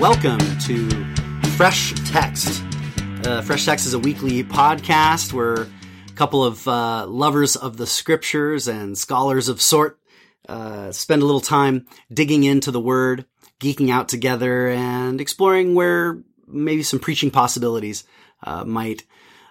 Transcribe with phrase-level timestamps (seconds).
[0.00, 0.88] Welcome to
[1.58, 2.64] Fresh Text.
[3.22, 7.86] Uh, Fresh Text is a weekly podcast where a couple of uh, lovers of the
[7.86, 10.00] scriptures and scholars of sort
[10.48, 13.26] uh, spend a little time digging into the Word,
[13.60, 18.04] geeking out together, and exploring where maybe some preaching possibilities
[18.42, 19.04] uh, might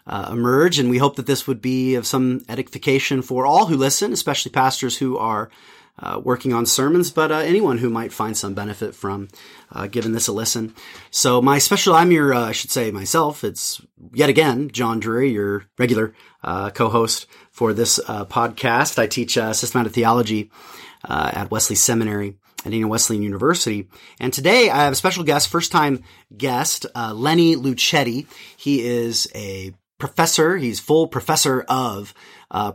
[0.07, 0.79] uh, emerge.
[0.79, 4.51] And we hope that this would be of some edification for all who listen, especially
[4.51, 5.51] pastors who are
[6.01, 9.27] uh, working on sermons, but uh, anyone who might find some benefit from
[9.71, 10.73] uh, giving this a listen.
[11.11, 13.43] So my special, I'm your, uh, I should say myself.
[13.43, 13.81] It's
[14.13, 16.13] yet again John Drury, your regular
[16.43, 18.97] uh, co-host for this uh, podcast.
[18.97, 20.51] I teach systematic theology
[21.07, 23.89] at Wesley Seminary at Indiana Wesleyan University.
[24.19, 26.03] And today I have a special guest, first time
[26.35, 28.25] guest, Lenny Luchetti.
[28.55, 30.57] He is a professor.
[30.57, 32.13] He's full professor of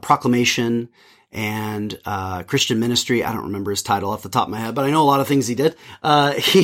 [0.02, 0.90] proclamation
[1.34, 3.24] and uh, Christian ministry.
[3.24, 5.04] I don't remember his title off the top of my head, but I know a
[5.04, 5.76] lot of things he did.
[6.02, 6.62] Uh, he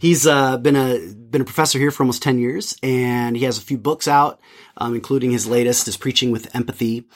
[0.00, 3.58] he's uh, been a been a professor here for almost ten years, and he has
[3.58, 4.40] a few books out,
[4.76, 7.06] um, including his latest is Preaching with Empathy,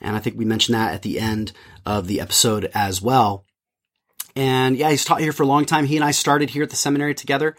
[0.00, 1.52] and I think we mentioned that at the end
[1.84, 3.44] of the episode as well.
[4.34, 5.86] And yeah, he's taught here for a long time.
[5.86, 7.56] He and I started here at the seminary together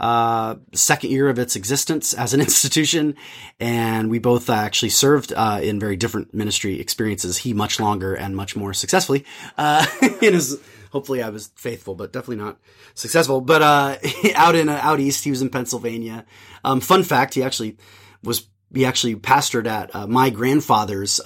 [0.00, 3.14] uh, second year of its existence as an institution,
[3.60, 7.38] and we both uh, actually served uh, in very different ministry experiences.
[7.38, 9.24] He much longer and much more successfully
[9.58, 9.86] uh,
[10.22, 10.60] in his.
[10.90, 12.58] Hopefully, I was faithful, but definitely not
[12.94, 13.40] successful.
[13.40, 13.96] But uh,
[14.34, 16.24] out in out east, he was in Pennsylvania.
[16.64, 17.76] Um, fun fact: he actually
[18.24, 21.20] was he actually pastored at my grandfather's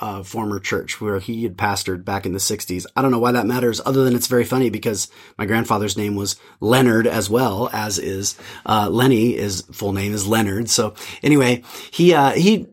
[0.00, 2.86] uh, former church where he had pastored back in the 60s.
[2.96, 6.16] I don't know why that matters other than it's very funny because my grandfather's name
[6.16, 10.70] was Leonard as well as is, uh, Lenny, his full name is Leonard.
[10.70, 12.68] So anyway, he, uh, he,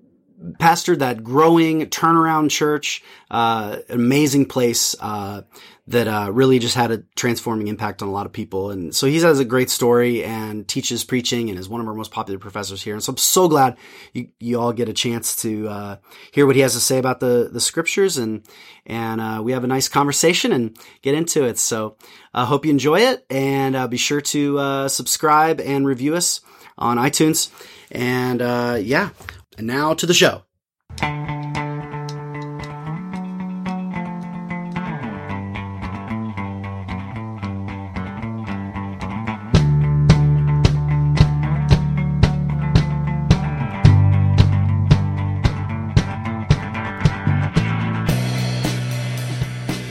[0.59, 5.41] pastored that growing turnaround church, uh, amazing place, uh,
[5.87, 8.71] that uh, really just had a transforming impact on a lot of people.
[8.71, 11.93] And so he has a great story and teaches preaching and is one of our
[11.93, 12.93] most popular professors here.
[12.93, 13.77] And so I'm so glad
[14.11, 15.95] you, you all get a chance to uh,
[16.33, 18.45] hear what he has to say about the the scriptures and
[18.85, 21.57] and uh, we have a nice conversation and get into it.
[21.57, 21.95] So
[22.33, 26.41] I hope you enjoy it and uh, be sure to uh, subscribe and review us
[26.77, 27.49] on iTunes.
[27.91, 29.09] And uh, yeah,
[29.57, 30.43] and now to the show.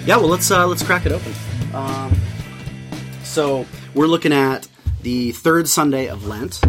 [0.06, 1.34] Yeah, well, let's uh, let's crack it open.
[1.74, 2.14] Um,
[3.24, 4.68] so we're looking at
[5.02, 6.60] the third Sunday of Lent,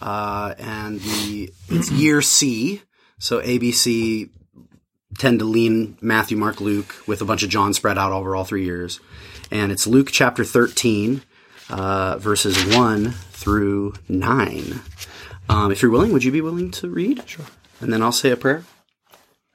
[0.00, 2.80] uh, and the it's year C.
[3.18, 4.30] So ABC
[5.18, 8.44] tend to lean Matthew, Mark, Luke with a bunch of John spread out over all
[8.44, 9.00] three years,
[9.50, 11.20] and it's Luke chapter thirteen,
[11.68, 14.80] uh, verses one through nine.
[15.50, 17.28] Um, if you're willing, would you be willing to read?
[17.28, 17.44] Sure.
[17.82, 18.64] And then I'll say a prayer.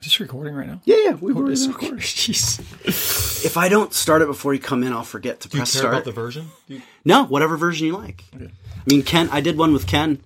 [0.03, 0.81] Is this recording right now?
[0.84, 1.91] Yeah, yeah, we were It's recording.
[1.91, 2.06] recording.
[2.06, 3.46] Jeez.
[3.46, 5.72] If I don't start it before you come in, I'll forget to Do you press
[5.72, 5.94] care start.
[5.94, 6.47] about the version?
[6.68, 8.25] Do you- No, whatever version you like.
[8.36, 8.50] I
[8.86, 10.19] mean, Ken, I did one with Ken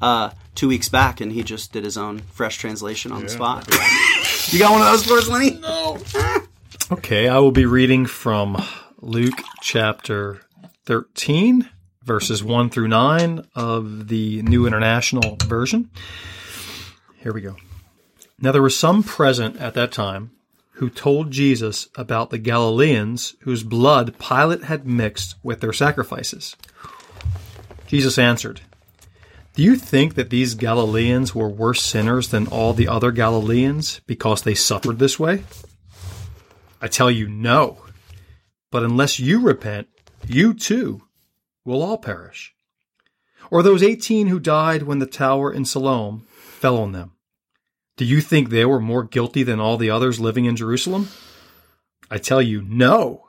[0.00, 3.66] uh, two weeks back, and he just did his own fresh translation on the spot.
[4.52, 5.58] you got one of those for us, Lenny?
[5.58, 5.98] No.
[6.92, 8.62] okay, I will be reading from
[9.00, 10.42] Luke chapter
[10.86, 11.68] 13,
[12.04, 15.90] verses 1 through 9 of the New International Version.
[17.16, 17.56] Here we go.
[18.38, 20.30] Now there were some present at that time
[20.74, 26.56] who told Jesus about the Galileans whose blood Pilate had mixed with their sacrifices.
[27.86, 28.62] Jesus answered,
[29.54, 34.42] Do you think that these Galileans were worse sinners than all the other Galileans because
[34.42, 35.44] they suffered this way?
[36.80, 37.84] I tell you, no.
[38.72, 39.86] But unless you repent,
[40.26, 41.02] you too
[41.64, 42.52] will all perish.
[43.50, 47.13] Or those 18 who died when the tower in Siloam fell on them.
[47.96, 51.08] Do you think they were more guilty than all the others living in Jerusalem?
[52.10, 53.28] I tell you, no.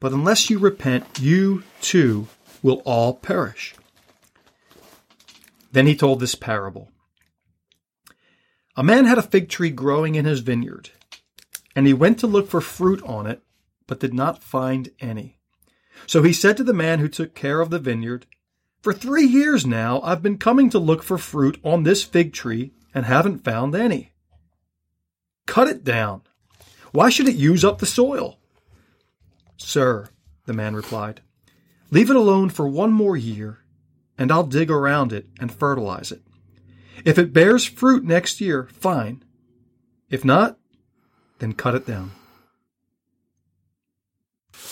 [0.00, 2.28] But unless you repent, you too
[2.62, 3.74] will all perish.
[5.70, 6.90] Then he told this parable.
[8.74, 10.90] A man had a fig tree growing in his vineyard,
[11.76, 13.42] and he went to look for fruit on it,
[13.86, 15.38] but did not find any.
[16.06, 18.24] So he said to the man who took care of the vineyard,
[18.80, 22.72] For three years now I've been coming to look for fruit on this fig tree
[22.94, 24.12] and haven't found any.
[25.46, 26.22] Cut it down.
[26.92, 28.38] Why should it use up the soil?
[29.56, 30.08] Sir,
[30.46, 31.20] the man replied,
[31.90, 33.58] leave it alone for one more year,
[34.16, 36.22] and I'll dig around it and fertilize it.
[37.04, 39.22] If it bears fruit next year, fine.
[40.10, 40.58] If not,
[41.38, 42.12] then cut it down.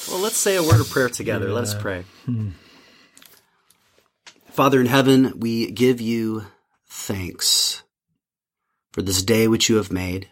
[0.08, 1.52] Well, let's say a word of prayer together.
[1.52, 1.80] Let us Yeah.
[1.80, 2.04] pray.
[2.24, 2.50] Hmm.
[4.50, 6.46] Father in heaven, we give you
[6.86, 7.82] thanks
[8.96, 10.30] for this day which you have made.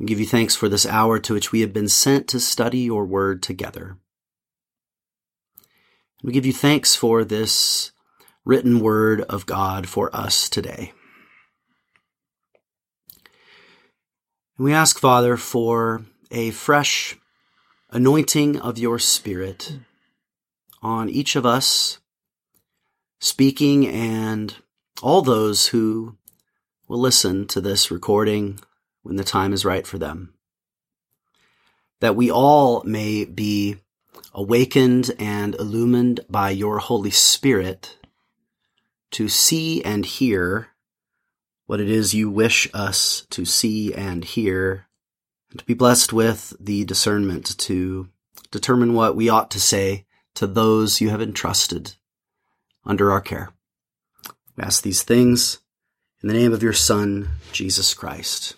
[0.00, 2.80] We give you thanks for this hour to which we have been sent to study
[2.80, 3.98] your word together.
[6.24, 7.92] We give you thanks for this
[8.44, 10.92] written word of God for us today.
[14.58, 17.16] And we ask, Father, for a fresh
[17.90, 19.78] anointing of your Spirit
[20.82, 21.98] on each of us,
[23.20, 24.56] speaking, and
[25.00, 26.16] all those who
[26.88, 28.60] will listen to this recording
[29.02, 30.34] when the time is right for them.
[32.00, 33.76] That we all may be
[34.32, 37.96] awakened and illumined by your Holy Spirit
[39.12, 40.68] to see and hear
[41.66, 44.86] what it is you wish us to see and hear,
[45.50, 48.08] and to be blessed with the discernment to
[48.50, 50.04] determine what we ought to say
[50.34, 51.94] to those you have entrusted
[52.84, 53.50] under our care.
[54.56, 55.60] We ask these things
[56.24, 58.54] in the name of your Son, Jesus Christ.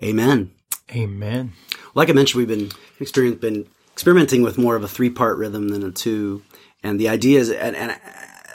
[0.00, 0.52] Amen.
[0.94, 1.52] Amen.
[1.96, 2.70] Like I mentioned, we've been
[3.40, 6.44] been experimenting with more of a three part rhythm than a two,
[6.80, 7.98] and the idea is, and, and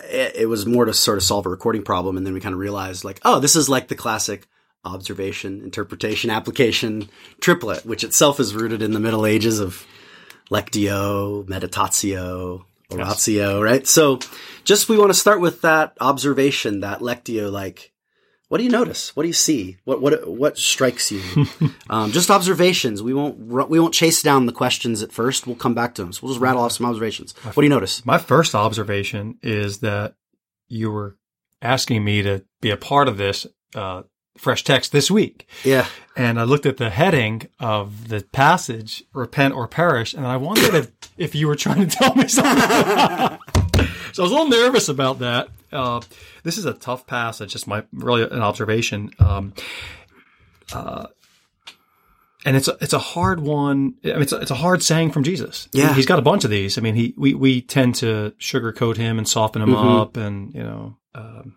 [0.10, 2.60] it was more to sort of solve a recording problem, and then we kind of
[2.60, 4.48] realized, like, oh, this is like the classic
[4.86, 7.10] observation, interpretation, application
[7.42, 9.86] triplet, which itself is rooted in the Middle Ages of
[10.50, 13.64] lectio, meditatio, oratio, yes.
[13.64, 13.88] right?
[13.88, 14.20] So
[14.64, 17.94] just we want to start with that observation, that lectio, like,
[18.50, 19.16] what do you notice?
[19.16, 19.78] What do you see?
[19.84, 21.22] What what what strikes you?
[21.90, 23.04] um, just observations.
[23.04, 25.46] We won't we won't chase down the questions at first.
[25.46, 26.12] We'll come back to them.
[26.12, 27.36] So we'll just rattle off some observations.
[27.44, 28.04] What do you notice?
[28.06, 30.16] My first observation is that
[30.68, 31.16] you were
[31.62, 33.46] asking me to be a part of this
[33.76, 34.04] uh,
[34.40, 35.48] fresh text this week.
[35.64, 35.86] Yeah.
[36.16, 40.74] And I looked at the heading of the passage, repent or perish, and I wondered
[40.74, 42.60] if, if you were trying to tell me something.
[44.14, 45.50] so I was a little nervous about that.
[45.72, 46.02] Uh,
[46.44, 47.52] this is a tough passage.
[47.52, 49.12] Just my really an observation.
[49.20, 49.54] Um,
[50.74, 51.08] uh,
[52.46, 53.96] and it's a, it's a hard one.
[54.04, 55.68] I mean, it's a, it's a hard saying from Jesus.
[55.74, 56.78] Yeah, he's got a bunch of these.
[56.78, 59.88] I mean, he we we tend to sugarcoat him and soften him mm-hmm.
[59.88, 61.56] up, and you know, um,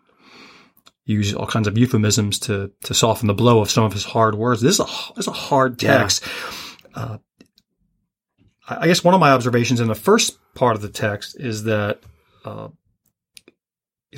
[1.04, 4.34] use all kinds of euphemisms to to soften the blow of some of his hard
[4.34, 4.60] words.
[4.60, 6.25] This is a this is a hard text.
[6.25, 7.02] Yeah.
[7.02, 7.19] Uh,
[8.69, 12.00] I guess one of my observations in the first part of the text is that
[12.44, 12.69] uh,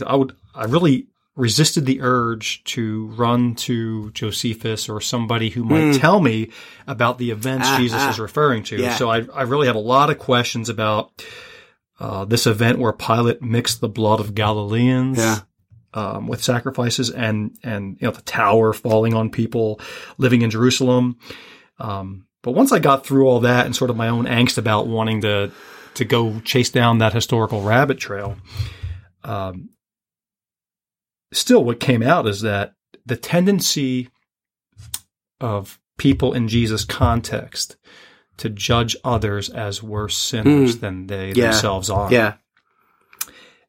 [0.06, 5.94] I would I really resisted the urge to run to Josephus or somebody who might
[5.94, 6.00] mm.
[6.00, 6.50] tell me
[6.86, 8.10] about the events ah, Jesus ah.
[8.10, 8.76] is referring to.
[8.76, 8.94] Yeah.
[8.94, 11.24] So I, I really have a lot of questions about
[11.98, 15.18] uh, this event where Pilate mixed the blood of Galileans.
[15.18, 15.40] Yeah.
[15.96, 19.80] Um, with sacrifices and and you know the tower falling on people
[20.18, 21.18] living in Jerusalem.
[21.78, 24.88] Um, but once I got through all that and sort of my own angst about
[24.88, 25.52] wanting to
[25.94, 28.36] to go chase down that historical rabbit trail,
[29.22, 29.70] um,
[31.32, 32.74] still what came out is that
[33.06, 34.08] the tendency
[35.40, 37.76] of people in Jesus' context
[38.38, 40.80] to judge others as worse sinners mm.
[40.80, 41.50] than they yeah.
[41.50, 42.10] themselves are.
[42.10, 42.34] Yeah.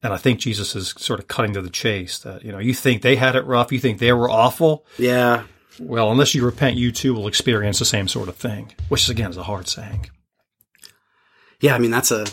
[0.05, 2.75] And I think Jesus is sort of cutting to the chase that, you know, you
[2.75, 4.85] think they had it rough, you think they were awful.
[4.99, 5.45] Yeah.
[5.79, 9.31] Well, unless you repent, you too will experience the same sort of thing, which again
[9.31, 10.11] is a hard saying.
[11.59, 12.27] Yeah, I mean that's a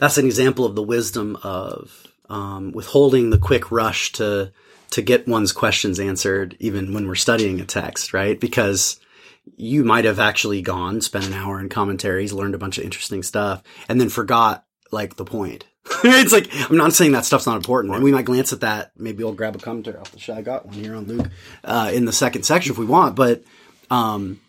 [0.00, 4.52] that's an example of the wisdom of um, withholding the quick rush to
[4.92, 8.40] to get one's questions answered, even when we're studying a text, right?
[8.40, 8.98] Because
[9.56, 13.22] you might have actually gone, spent an hour in commentaries, learned a bunch of interesting
[13.22, 15.66] stuff, and then forgot like the point.
[16.04, 18.92] it's like I'm not saying that stuff's not important, and we might glance at that.
[18.96, 20.34] Maybe we'll grab a commentary off the show.
[20.34, 21.28] I got one here on Luke
[21.64, 23.42] uh, in the second section if we want, but
[23.90, 24.40] um,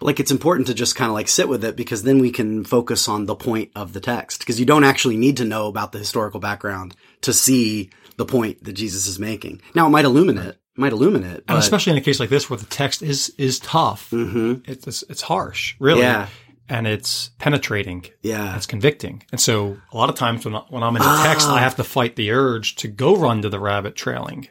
[0.00, 2.64] like it's important to just kind of like sit with it because then we can
[2.64, 5.92] focus on the point of the text because you don't actually need to know about
[5.92, 9.62] the historical background to see the point that Jesus is making.
[9.74, 12.66] Now it might illuminate, might illuminate, and especially in a case like this where the
[12.66, 14.10] text is is tough.
[14.10, 14.70] Mm-hmm.
[14.70, 16.02] It's it's harsh, really.
[16.02, 16.28] Yeah.
[16.72, 18.06] And it's penetrating.
[18.22, 18.56] Yeah.
[18.56, 19.24] It's convicting.
[19.30, 21.58] And so a lot of times when, when I'm in the text, I ah.
[21.58, 24.48] have to fight the urge to go run to the rabbit trailing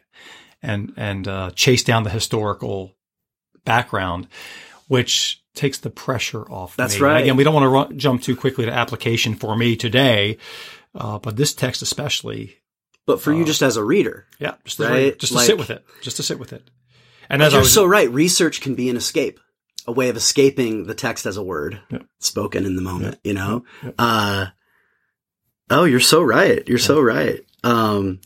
[0.62, 2.96] and, and, uh, chase down the historical
[3.66, 4.28] background,
[4.88, 6.76] which takes the pressure off.
[6.76, 7.02] That's me.
[7.02, 7.14] right.
[7.14, 10.38] And again, we don't want to run, jump too quickly to application for me today,
[10.96, 12.58] uh, but this text especially.
[13.06, 14.92] But for uh, you, just as a reader, yeah, just right?
[14.92, 16.70] reader, just to like, sit with it, just to sit with it.
[17.30, 19.40] And as you're was, so right, research can be an escape,
[19.88, 22.00] a way of escaping the text as a word yeah.
[22.20, 23.20] spoken in the moment.
[23.24, 23.30] Yeah.
[23.30, 23.92] You know, yeah.
[23.98, 24.46] uh,
[25.70, 26.68] oh, you're so right.
[26.68, 27.42] You're so right.
[27.64, 28.20] Um,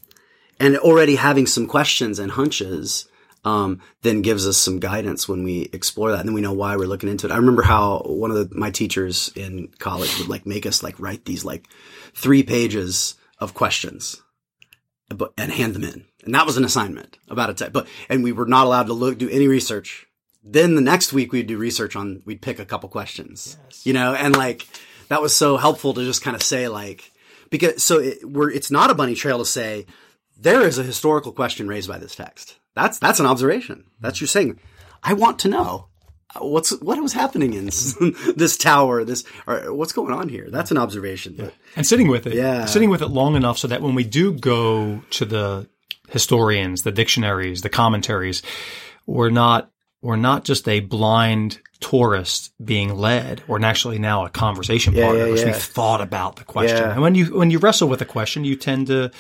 [0.60, 3.08] and already having some questions and hunches
[3.46, 6.22] um, then gives us some guidance when we explore that.
[6.22, 7.32] And then we know why we're looking into it.
[7.32, 11.00] I remember how one of the, my teachers in college would like make us like
[11.00, 11.68] write these like
[12.16, 14.22] three pages of questions,
[15.10, 16.06] but and hand them in.
[16.24, 17.72] And that was an assignment about a type.
[17.72, 20.08] But and we were not allowed to look do any research.
[20.48, 24.14] Then the next week we'd do research on we'd pick a couple questions, you know,
[24.14, 24.68] and like
[25.10, 27.12] that was so helpful to just kind of say like
[27.50, 29.86] because so it, we're it's not a bunny trail to say
[30.38, 32.58] there is a historical question raised by this text.
[32.76, 33.86] That's that's an observation.
[34.00, 34.60] That's you saying
[35.04, 35.88] I want to know
[36.36, 37.66] uh, what's what was happening in
[38.36, 42.28] this tower this or what's going on here that's an observation but, and sitting with
[42.28, 42.66] it Yeah.
[42.66, 45.70] sitting with it long enough so that when we do go to the
[46.10, 48.42] historians the dictionaries the commentaries
[49.06, 49.72] we're not
[50.06, 55.26] we're not just a blind tourist being led we're actually now a conversation partner yeah,
[55.26, 55.48] because yeah.
[55.48, 56.92] we've thought about the question Yeah.
[56.94, 59.12] and when you when you wrestle with a question you tend to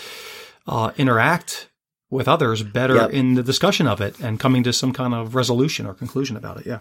[0.67, 1.69] uh, interact
[2.09, 3.11] with others better Yep.
[3.11, 6.59] in the discussion of it and coming to some kind of resolution or conclusion about
[6.59, 6.79] it yeah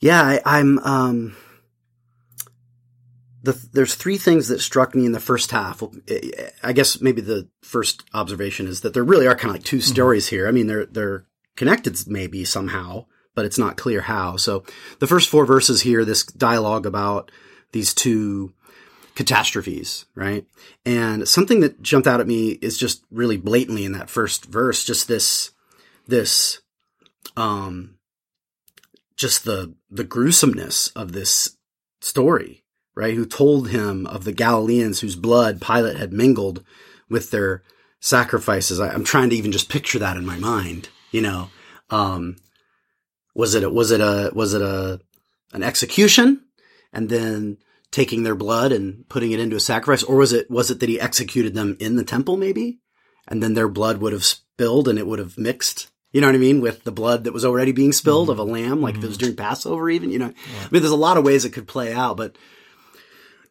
[0.00, 1.36] yeah I, i'm um
[3.44, 5.82] the, there's three things that struck me in the first half.
[6.08, 9.64] I- I guess maybe the first observation is that there really are kind of like
[9.64, 10.46] two stories here.
[10.46, 14.36] I mean, they're they're connected maybe somehow, but it's not clear how.
[14.36, 14.64] So
[14.98, 17.30] the first four verses here, this dialogue about
[17.72, 18.52] these two
[19.14, 20.46] catastrophes, right?
[20.84, 24.84] And something that jumped out at me is just really blatantly in that first verse,
[24.84, 25.50] just this,
[26.06, 26.60] this,
[27.36, 27.96] um,
[29.16, 31.56] just the, the gruesomeness of this
[32.00, 33.14] story, right?
[33.14, 36.64] Who told him of the Galileans whose blood Pilate had mingled
[37.08, 37.62] with their
[38.00, 38.80] sacrifices.
[38.80, 41.50] I, I'm trying to even just picture that in my mind, you know,
[41.90, 42.36] um,
[43.34, 45.00] was it, a, was it a, was it a,
[45.52, 46.44] an execution
[46.92, 47.58] and then
[47.90, 50.02] taking their blood and putting it into a sacrifice?
[50.02, 52.80] Or was it, was it that he executed them in the temple maybe?
[53.28, 56.34] And then their blood would have spilled and it would have mixed, you know what
[56.34, 56.60] I mean?
[56.60, 59.18] With the blood that was already being spilled of a lamb, like if it was
[59.18, 61.92] during Passover even, you know, I mean, there's a lot of ways it could play
[61.92, 62.36] out, but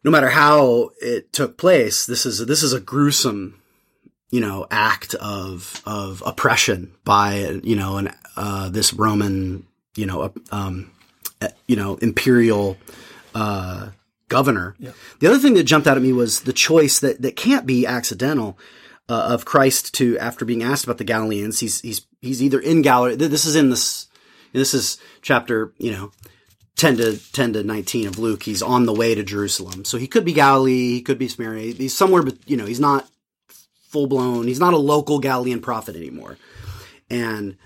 [0.04, 3.61] no matter how it took place, this is, this is a gruesome,
[4.32, 10.32] you know, act of, of oppression by, you know, an, uh, this Roman, you know,
[10.50, 10.90] um,
[11.42, 12.78] uh, you know, imperial,
[13.34, 13.90] uh,
[14.28, 14.74] governor.
[15.20, 17.86] The other thing that jumped out at me was the choice that, that can't be
[17.86, 18.58] accidental,
[19.06, 22.80] uh, of Christ to, after being asked about the Galileans, he's, he's, he's either in
[22.80, 24.08] Galilee, this is in this,
[24.54, 26.10] this is chapter, you know,
[26.76, 28.44] 10 to 10 to 19 of Luke.
[28.44, 29.84] He's on the way to Jerusalem.
[29.84, 31.74] So he could be Galilee, he could be Samaria.
[31.74, 33.06] He's somewhere, but you know, he's not
[33.92, 34.46] full blown.
[34.46, 36.38] He's not a local Galilean prophet anymore.
[37.10, 37.56] And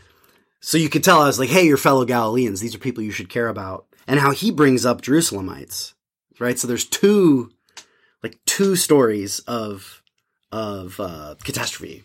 [0.61, 3.13] so you could tell I was like, Hey, your fellow Galileans, these are people you
[3.13, 3.87] should care about.
[4.09, 5.95] And how he brings up Jerusalemites,
[6.39, 6.59] right?
[6.59, 7.51] So there's two,
[8.23, 10.03] like two stories of,
[10.53, 12.05] of, uh, catastrophe,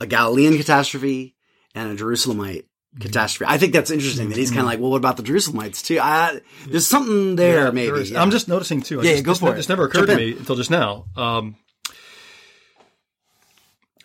[0.00, 1.34] a Galilean catastrophe
[1.74, 2.64] and a Jerusalemite
[3.00, 3.52] catastrophe.
[3.52, 5.98] I think that's interesting that he's kind of like, well, what about the Jerusalemites too?
[6.00, 7.90] I, there's something there, maybe.
[7.92, 8.22] There yeah.
[8.22, 9.00] I'm just noticing too.
[9.00, 9.56] I Yeah, just, go this, for it.
[9.56, 10.30] This never occurred Jump to in.
[10.32, 11.04] me until just now.
[11.16, 11.56] Um,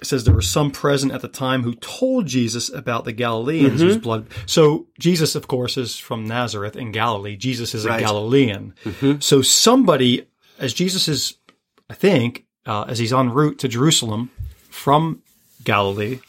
[0.02, 3.74] it says there were some present at the time who told Jesus about the Galileans
[3.80, 3.84] Mm-hmm.
[3.88, 4.26] whose blood.
[4.48, 7.36] So Jesus, of course, is from Nazareth in Galilee.
[7.38, 8.00] Jesus is a Right.
[8.00, 8.74] Galilean.
[9.20, 10.26] So somebody,
[10.60, 11.36] as Jesus is,
[11.90, 14.32] I think, uh, as he's en route to Jerusalem
[14.70, 15.22] from
[15.64, 16.20] Galilee,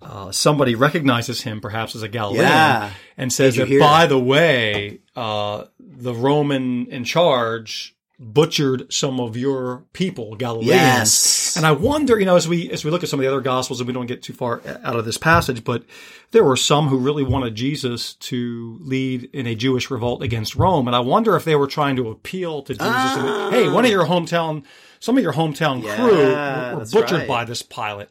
[0.00, 2.90] uh, somebody recognizes him perhaps as a Galilean Yeah.
[3.16, 4.08] and says that, by that?
[4.08, 10.68] the way, uh, the Roman in charge butchered some of your people, Galileans.
[10.68, 11.56] Yes.
[11.56, 13.40] And I wonder, you know, as we as we look at some of the other
[13.40, 15.84] gospels, and we don't get too far uh, out of this passage, but
[16.30, 20.86] there were some who really wanted Jesus to lead in a Jewish revolt against Rome,
[20.86, 22.86] and I wonder if they were trying to appeal to Jesus.
[22.86, 23.50] and, ah.
[23.50, 24.64] hey, one of your hometown,
[25.00, 27.28] some of your hometown crew were, were butchered right.
[27.28, 28.08] by this Pilate.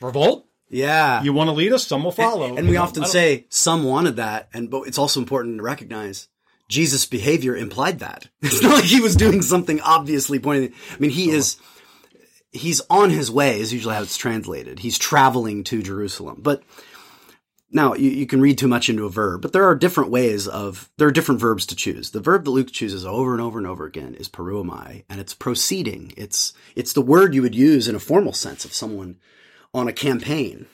[0.00, 0.46] Revolt?
[0.70, 1.22] yeah.
[1.22, 1.86] You want to lead us?
[1.86, 2.56] Some will follow.
[2.56, 6.28] And we know, often say some wanted that, and but it's also important to recognize
[6.68, 8.28] Jesus' behavior implied that.
[8.42, 10.72] It's not like he was doing something obviously pointing.
[10.92, 11.56] I mean, he is
[12.50, 14.80] he's on his way is usually how it's translated.
[14.80, 16.62] He's traveling to Jerusalem, but
[17.70, 20.48] now you, you can read too much into a verb, but there are different ways
[20.48, 22.10] of there are different verbs to choose.
[22.10, 25.34] The verb that Luke chooses over and over and over again is poreuomai, and it's
[25.34, 26.12] proceeding.
[26.16, 29.18] It's it's the word you would use in a formal sense of someone
[29.74, 30.66] on a campaign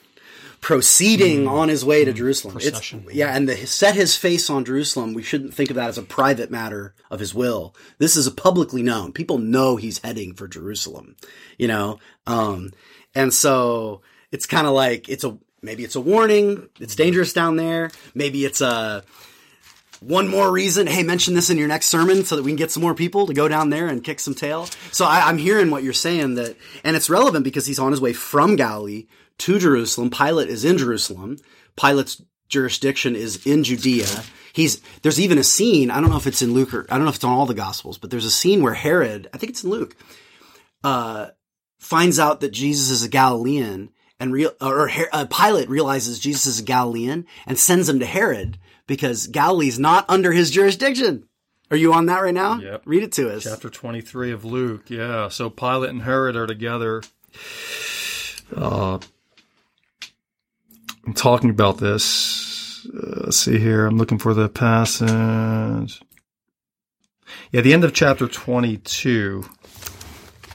[0.65, 2.57] proceeding on his way to Jerusalem.
[2.59, 5.13] It's, yeah, and the, set his face on Jerusalem.
[5.13, 7.75] We shouldn't think of that as a private matter of his will.
[7.99, 9.13] This is a publicly known.
[9.13, 11.17] People know he's heading for Jerusalem,
[11.59, 11.99] you know?
[12.27, 12.73] Um,
[13.15, 14.01] and so
[14.33, 16.71] it's kind of like, it's a, maybe it's a warning.
[16.81, 17.91] It's dangerous down there.
[18.15, 19.05] Maybe it's a,
[20.01, 20.87] one more reason.
[20.87, 23.27] Hey, mention this in your next sermon so that we can get some more people
[23.27, 24.67] to go down there and kick some tail.
[24.93, 28.01] So I, I'm hearing what you're saying that, and it's relevant because he's on his
[28.01, 30.11] way from Galilee to Jerusalem.
[30.11, 31.39] Pilate is in Jerusalem.
[31.77, 34.07] Pilate's jurisdiction is in Judea.
[34.53, 37.05] He's, there's even a scene, I don't know if it's in Luke or, I don't
[37.05, 39.51] know if it's on all the gospels, but there's a scene where Herod, I think
[39.51, 39.97] it's in Luke,
[40.85, 41.29] uh,
[41.79, 46.47] finds out that Jesus is a Galilean and real, or Her- uh, Pilate realizes Jesus
[46.47, 51.29] is a Galilean and sends him to Herod because Galilee's not under his jurisdiction.
[51.71, 52.61] Are you on that right now?
[52.61, 52.83] Yep.
[52.85, 53.43] Read it to us.
[53.43, 54.89] Chapter 23 of Luke.
[54.91, 55.29] Yeah.
[55.29, 57.03] So Pilate and Herod are together.
[58.55, 58.99] Uh,
[61.07, 62.87] I'm talking about this.
[62.87, 63.87] Uh, let's see here.
[63.87, 66.03] I'm looking for the passage.
[67.53, 69.45] Yeah, the end of chapter 22.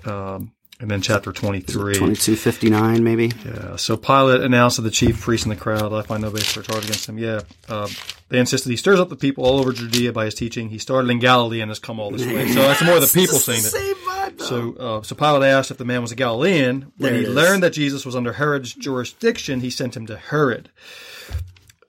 [0.06, 1.94] Um, and then chapter 23.
[1.96, 3.32] 2259 maybe.
[3.46, 3.76] Yeah.
[3.76, 6.62] So Pilate announced to the chief priests in the crowd, I find no basis for
[6.62, 7.18] charge against him.
[7.18, 7.42] Yeah.
[7.68, 7.88] Uh,
[8.30, 10.70] they insisted he stirs up the people all over Judea by his teaching.
[10.70, 12.48] He started in Galilee and has come all this way.
[12.48, 13.64] So that's more of the people saying it.
[13.64, 14.46] Same vibe, though.
[14.46, 16.92] So, uh, so Pilate asked if the man was a Galilean.
[16.98, 17.30] When he is.
[17.30, 20.70] learned that Jesus was under Herod's jurisdiction, he sent him to Herod,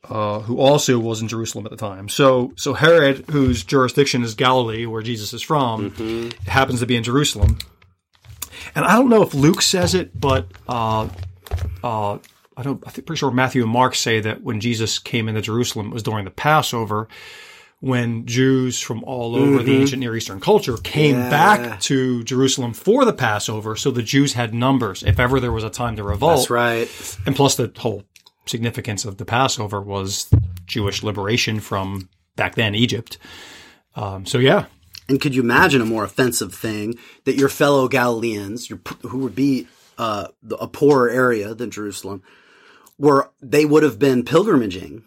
[0.09, 2.09] uh, who also was in Jerusalem at the time.
[2.09, 6.51] So, so Herod, whose jurisdiction is Galilee, where Jesus is from, Mm-hmm.
[6.51, 7.59] happens to be in Jerusalem.
[8.75, 11.09] And I don't know if Luke says it, but uh,
[11.83, 12.19] uh,
[12.57, 12.83] I don't.
[12.87, 15.95] I think pretty sure Matthew and Mark say that when Jesus came into Jerusalem, it
[15.95, 17.09] was during the Passover,
[17.81, 21.23] when Jews from all over the ancient Near Eastern culture came Mm-hmm.
[21.25, 21.31] Yeah.
[21.31, 23.77] back to Jerusalem for the Passover.
[23.77, 26.37] So the Jews had numbers if ever there was a time to revolt.
[26.41, 27.19] That's right.
[27.27, 28.05] And plus, the whole
[28.47, 30.29] significance of the Passover was
[30.67, 33.17] Jewish liberation from back then Egypt.
[33.97, 34.67] Um, so yeah,
[35.11, 39.35] And could you imagine a more offensive thing that your fellow Galileans, your, who would
[39.35, 39.67] be
[39.99, 42.23] uh, a poorer area than Jerusalem,
[42.97, 45.03] were they would have been pilgrimaging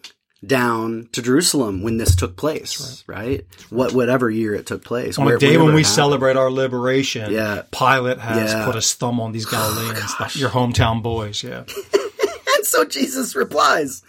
[0.46, 3.46] down to Jerusalem when this took place, right?
[3.70, 5.16] What whatever year it took place.
[5.18, 5.86] on where- a day when we happened.
[5.86, 7.62] celebrate our liberation, Yeah.
[7.70, 8.66] Pilate has Yeah.
[8.66, 11.42] put his thumb on these Galileans, your hometown boys.
[11.42, 14.02] Yeah, And so Jesus replies,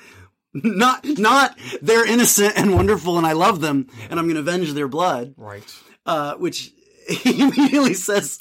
[0.53, 4.71] not not they're innocent and wonderful and I love them and I'm going to avenge
[4.73, 5.33] their blood.
[5.37, 5.63] right.
[6.05, 6.71] Uh, which
[7.07, 8.39] he immediately says,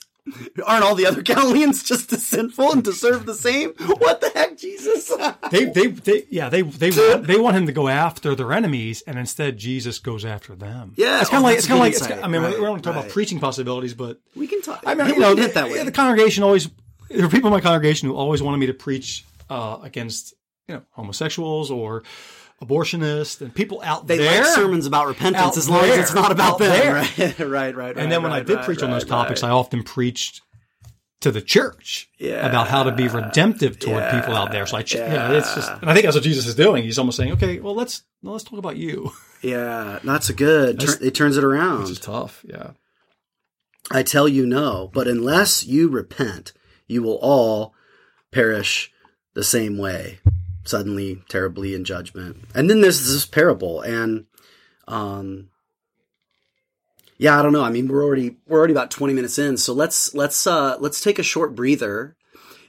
[0.64, 3.70] "Aren't all the other Galileans just as sinful and deserve the same?
[3.98, 5.10] What the heck, Jesus?"
[5.50, 9.02] They, they, they, yeah, they, they want, they want him to go after their enemies,
[9.06, 10.94] and instead Jesus goes after them.
[10.96, 12.24] Yeah, it's kind oh, of like, it's kind of like, insight.
[12.24, 13.04] I mean, Right, we don't talk right.
[13.04, 14.82] about preaching possibilities, but we can talk.
[14.86, 15.84] I mean, you know, it that way.
[15.84, 16.68] the congregation always,
[17.08, 20.34] there are people in my congregation who always wanted me to preach uh, against,
[20.66, 22.02] you know, homosexuals or
[22.64, 24.42] abortionists and people out they there.
[24.42, 26.70] like sermons about repentance as long as it's not about them.
[26.70, 26.94] there.
[26.94, 27.96] Right, right, right.
[27.98, 30.40] and then when I did preach on those topics, I often preached
[31.20, 32.46] to the church Yeah.
[32.46, 34.20] about how to be redemptive toward Yeah.
[34.20, 34.66] people out there.
[34.66, 36.82] So I, ch- yeah, it's just, and I think that's what Jesus is doing.
[36.84, 39.10] He's almost saying, okay, well, let's well, let's talk about you.
[39.42, 40.80] yeah, that's a good.
[40.80, 41.80] Tur- it turns it around.
[41.82, 42.44] Which is tough.
[42.46, 42.72] Yeah.
[43.90, 46.52] I tell you no, but unless you repent,
[46.86, 47.74] you will all
[48.32, 48.90] perish
[49.34, 50.18] the same way,
[50.64, 52.36] suddenly, terribly in judgment.
[52.54, 54.26] And then there's this parable, and
[54.88, 55.50] um,
[57.18, 57.62] yeah, I don't know.
[57.62, 61.00] I mean, we're already we're already about twenty minutes in, so let's let's uh let's
[61.00, 62.16] take a short breather,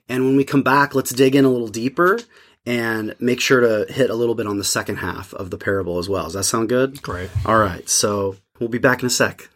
[0.08, 2.20] and when we come back, let's dig in a little deeper
[2.66, 6.00] and make sure to hit a little bit on the second half of the parable
[6.00, 6.24] as well.
[6.24, 7.02] Does that sound good?
[7.02, 7.30] Great.
[7.46, 9.50] All right, so we'll be back in a sec.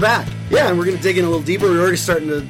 [0.00, 0.32] We're back.
[0.48, 1.66] Yeah, and we're going to dig in a little deeper.
[1.66, 2.46] We're already starting to.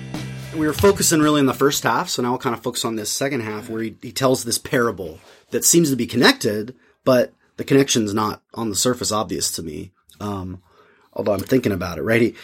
[0.57, 2.95] We were focusing really in the first half, so now we'll kind of focus on
[2.95, 5.19] this second half where he, he tells this parable
[5.51, 9.91] that seems to be connected, but the connection's not on the surface obvious to me.
[10.21, 10.63] Um,
[11.13, 12.23] although I'm thinking about it, right?
[12.23, 12.35] He,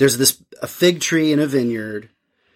[0.00, 2.08] there's this a fig tree in a vineyard.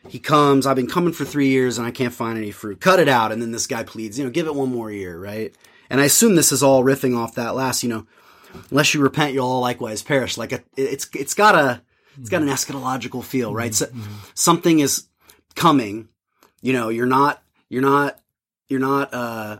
[0.09, 0.67] He comes.
[0.67, 2.81] I've been coming for three years and I can't find any fruit.
[2.81, 3.31] Cut it out.
[3.31, 5.55] And then this guy pleads, you know, give it one more year, right?
[5.89, 8.07] And I assume this is all riffing off that last, you know,
[8.71, 10.37] unless you repent, you'll all likewise perish.
[10.37, 11.83] Like a, it's it's got a
[12.21, 13.75] it's got an eschatological feel, right?
[13.75, 13.87] So,
[14.35, 15.09] something is
[15.55, 16.09] coming.
[16.63, 18.21] You know, you're not you're not
[18.69, 19.13] you're not.
[19.15, 19.59] uh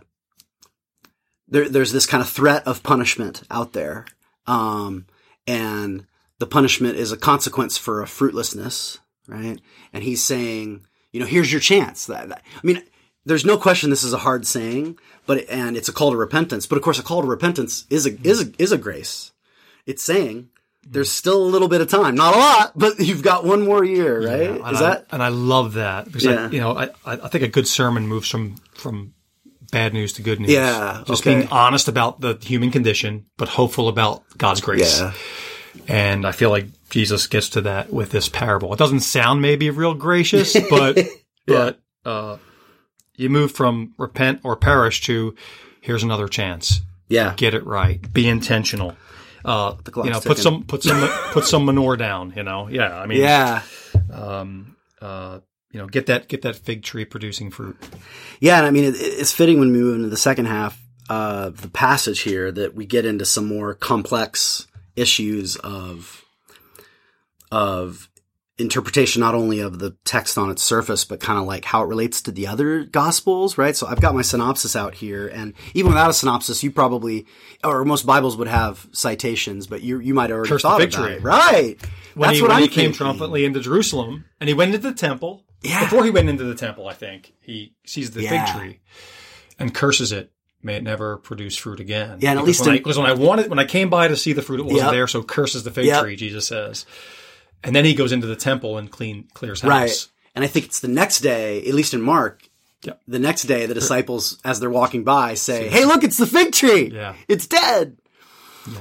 [1.47, 4.05] there, There's this kind of threat of punishment out there,
[4.47, 5.05] um,
[5.45, 6.05] and
[6.39, 9.59] the punishment is a consequence for a fruitlessness, right?
[9.91, 12.05] And he's saying, you know, here's your chance.
[12.05, 12.81] That, that- I mean,
[13.25, 16.65] there's no question this is a hard saying, but and it's a call to repentance.
[16.65, 19.31] But of course, a call to repentance is a is a is a grace.
[19.85, 20.49] It's saying
[20.87, 23.83] there's still a little bit of time, not a lot, but you've got one more
[23.83, 24.49] year, right?
[24.49, 26.47] And is I, that and I love that because Yeah.
[26.47, 29.13] I, you know I, I think a good sermon moves from from
[29.71, 30.51] bad news to good news.
[30.51, 31.35] Yeah, just okay.
[31.35, 34.99] being honest about the human condition, but hopeful about God's grace.
[34.99, 35.13] Yeah.
[35.87, 38.73] And I feel like Jesus gets to that with this parable.
[38.73, 40.99] It doesn't sound maybe real gracious, but
[41.47, 42.37] but uh,
[43.15, 45.35] you move from repent or perish to
[45.79, 46.81] here's another chance.
[47.07, 47.33] yeah?
[47.37, 48.11] Get it right.
[48.13, 48.95] Be intentional.
[49.45, 50.35] Uh, you know, put ticking.
[50.37, 52.33] some put some put some manure down.
[52.35, 52.97] You know, yeah.
[52.97, 53.61] I mean, Yeah.
[54.11, 55.39] um, uh,
[55.71, 57.77] you know, get that get that fig tree producing fruit.
[58.39, 61.61] Yeah, and I mean, it, it's fitting when we move into the second half of
[61.61, 66.23] the passage here that we get into some more complex issues of
[67.51, 68.09] of
[68.61, 71.87] interpretation, not only of the text on its surface, but kind of like how it
[71.87, 73.75] relates to the other gospels, right?
[73.75, 77.25] So I've got my synopsis out here, and even without a synopsis, you probably,
[77.63, 80.93] or most Bibles would have citations, but you you might have already Curse thought fig
[80.93, 81.77] about it, right?
[82.13, 85.43] When That's he, what he came triumphantly into Jerusalem, and he went into the temple.
[85.63, 85.81] Yeah.
[85.83, 88.45] Before he went into the temple, I think he sees the Yeah.
[88.45, 88.79] fig tree
[89.59, 90.31] and curses it.
[90.63, 92.17] May it never produce fruit again.
[92.19, 94.07] Yeah, and at Because least when, I, because when I wanted, when I came by
[94.07, 94.91] to see the fruit, it wasn't Yep.
[94.91, 95.07] there.
[95.07, 96.03] So curses the fig Yep.
[96.03, 96.15] tree.
[96.15, 96.85] Jesus says,
[97.63, 99.69] and then he goes into the temple and clean clears house.
[99.69, 100.07] Right.
[100.35, 102.47] And I think it's the next day, at least in Mark,
[103.07, 106.51] the next day, the disciples, as they're walking by, say, Hey, look, it's the fig
[106.53, 106.89] tree.
[106.93, 107.15] Yeah.
[107.27, 107.97] It's dead.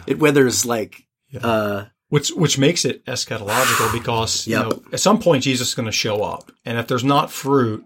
[0.07, 1.07] It withers like,
[1.43, 4.65] uh, Which which makes it eschatological because Yep.
[4.65, 7.31] you know at some point Jesus is going to show up, and if there's not
[7.31, 7.85] fruit,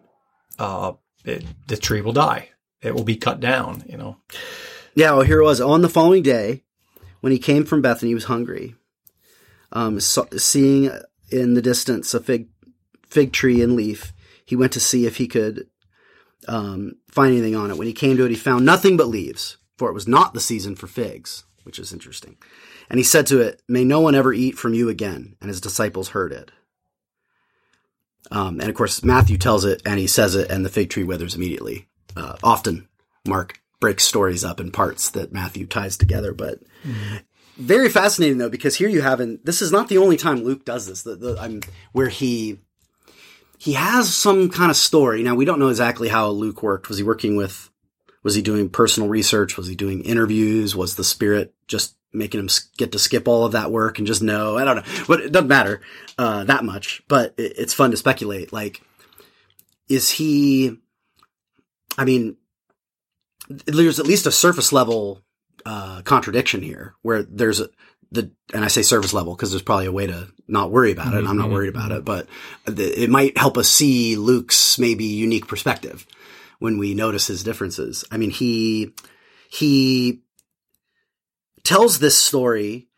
[0.58, 0.92] uh,
[1.24, 2.50] it, the tree will die.
[2.82, 3.82] It will be cut down.
[3.88, 4.16] You know.
[4.94, 5.60] yeah, well, here it was.
[5.60, 6.62] On the following day,
[7.20, 8.74] when he came from Bethany, he was hungry.
[9.74, 10.90] Um, so, seeing
[11.30, 12.48] in the distance a fig,
[13.06, 14.12] fig tree and leaf,
[14.46, 15.66] he went to see if he could,
[16.48, 17.76] um, find anything on it.
[17.76, 20.40] When he came to it, he found nothing but leaves, for it was not the
[20.40, 22.36] season for figs, which is interesting.
[22.88, 25.36] And he said to it, May no one ever eat from you again.
[25.40, 26.50] And his disciples heard it.
[28.30, 31.04] Um, and of course, Matthew tells it and he says it, and the fig tree
[31.04, 31.88] withers immediately.
[32.16, 32.88] Uh, often,
[33.26, 36.60] Mark breaks stories up in parts that Matthew ties together, but
[37.56, 40.64] very fascinating though, because here you have, and this is not the only time Luke
[40.64, 41.60] does this, the, the, I'm,
[41.92, 42.60] where he,
[43.58, 45.22] he has some kind of story.
[45.22, 46.88] Now, we don't know exactly how Luke worked.
[46.88, 47.70] Was he working with,
[48.22, 49.56] was he doing personal research?
[49.56, 50.76] Was he doing interviews?
[50.76, 54.22] Was the spirit just making him get to skip all of that work and just
[54.22, 54.58] know?
[54.58, 55.80] I don't know, but it doesn't matter,
[56.18, 58.52] uh, that much, but it, it's fun to speculate.
[58.52, 58.82] Like,
[59.88, 60.78] is he,
[61.96, 62.36] I mean,
[63.48, 65.23] there's at least a surface level,
[65.66, 67.68] uh, contradiction here where there's a,
[68.12, 71.14] the, and I say service level because there's probably a way to not worry about
[71.14, 71.18] it.
[71.18, 72.28] and I'm not worried about it, but
[72.64, 76.06] the, it might help us see Luke's maybe unique perspective
[76.58, 78.04] when we notice his differences.
[78.10, 78.92] I mean, he,
[79.50, 80.20] he
[81.64, 82.88] tells this story.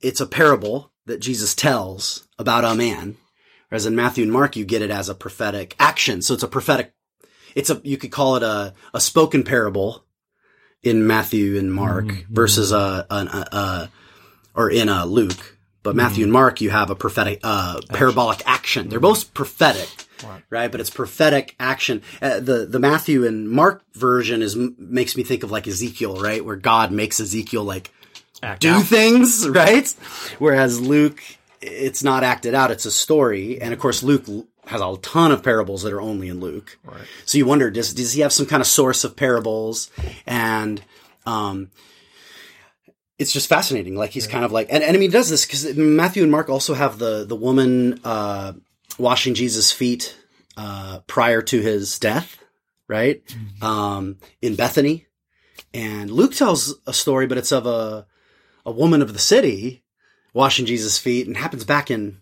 [0.00, 3.16] It's a parable that Jesus tells about a man.
[3.68, 6.22] Whereas in Matthew and Mark, you get it as a prophetic action.
[6.22, 6.92] So it's a prophetic,
[7.54, 10.04] it's a, you could call it a, a spoken parable
[10.82, 13.90] in Matthew and Mark versus a, an, a, a,
[14.54, 15.56] or in a Luke.
[15.82, 18.88] But Matthew and Mark, you have a prophetic, uh, parabolic action.
[18.90, 19.88] They're both prophetic,
[20.50, 20.70] right?
[20.70, 22.02] But it's prophetic action.
[22.20, 26.44] Uh, the, the Matthew and Mark version is, makes me think of like Ezekiel, right?
[26.44, 27.90] Where God makes Ezekiel like,
[28.42, 28.84] Act do out.
[28.84, 29.88] things, right?
[30.38, 31.22] Whereas Luke,
[31.62, 33.60] it's not acted out, it's a story.
[33.60, 34.24] And of course, Luke
[34.70, 36.78] has a ton of parables that are only in Luke.
[36.84, 37.02] Right.
[37.24, 39.90] So you wonder, does, does he have some kind of source of parables?
[40.26, 40.82] And,
[41.26, 41.70] um,
[43.18, 43.96] it's just fascinating.
[43.96, 46.32] Like he's kind of like, and, and I mean, he does this because Matthew and
[46.32, 48.54] Mark also have the, the woman, uh,
[48.98, 50.16] washing Jesus' feet,
[50.56, 52.38] uh, prior to his death,
[52.88, 53.22] right?
[53.62, 55.06] Um, in Bethany.
[55.74, 58.06] And Luke tells a story, but it's of a,
[58.64, 59.84] a woman of the city
[60.32, 62.20] washing Jesus' feet and happens back in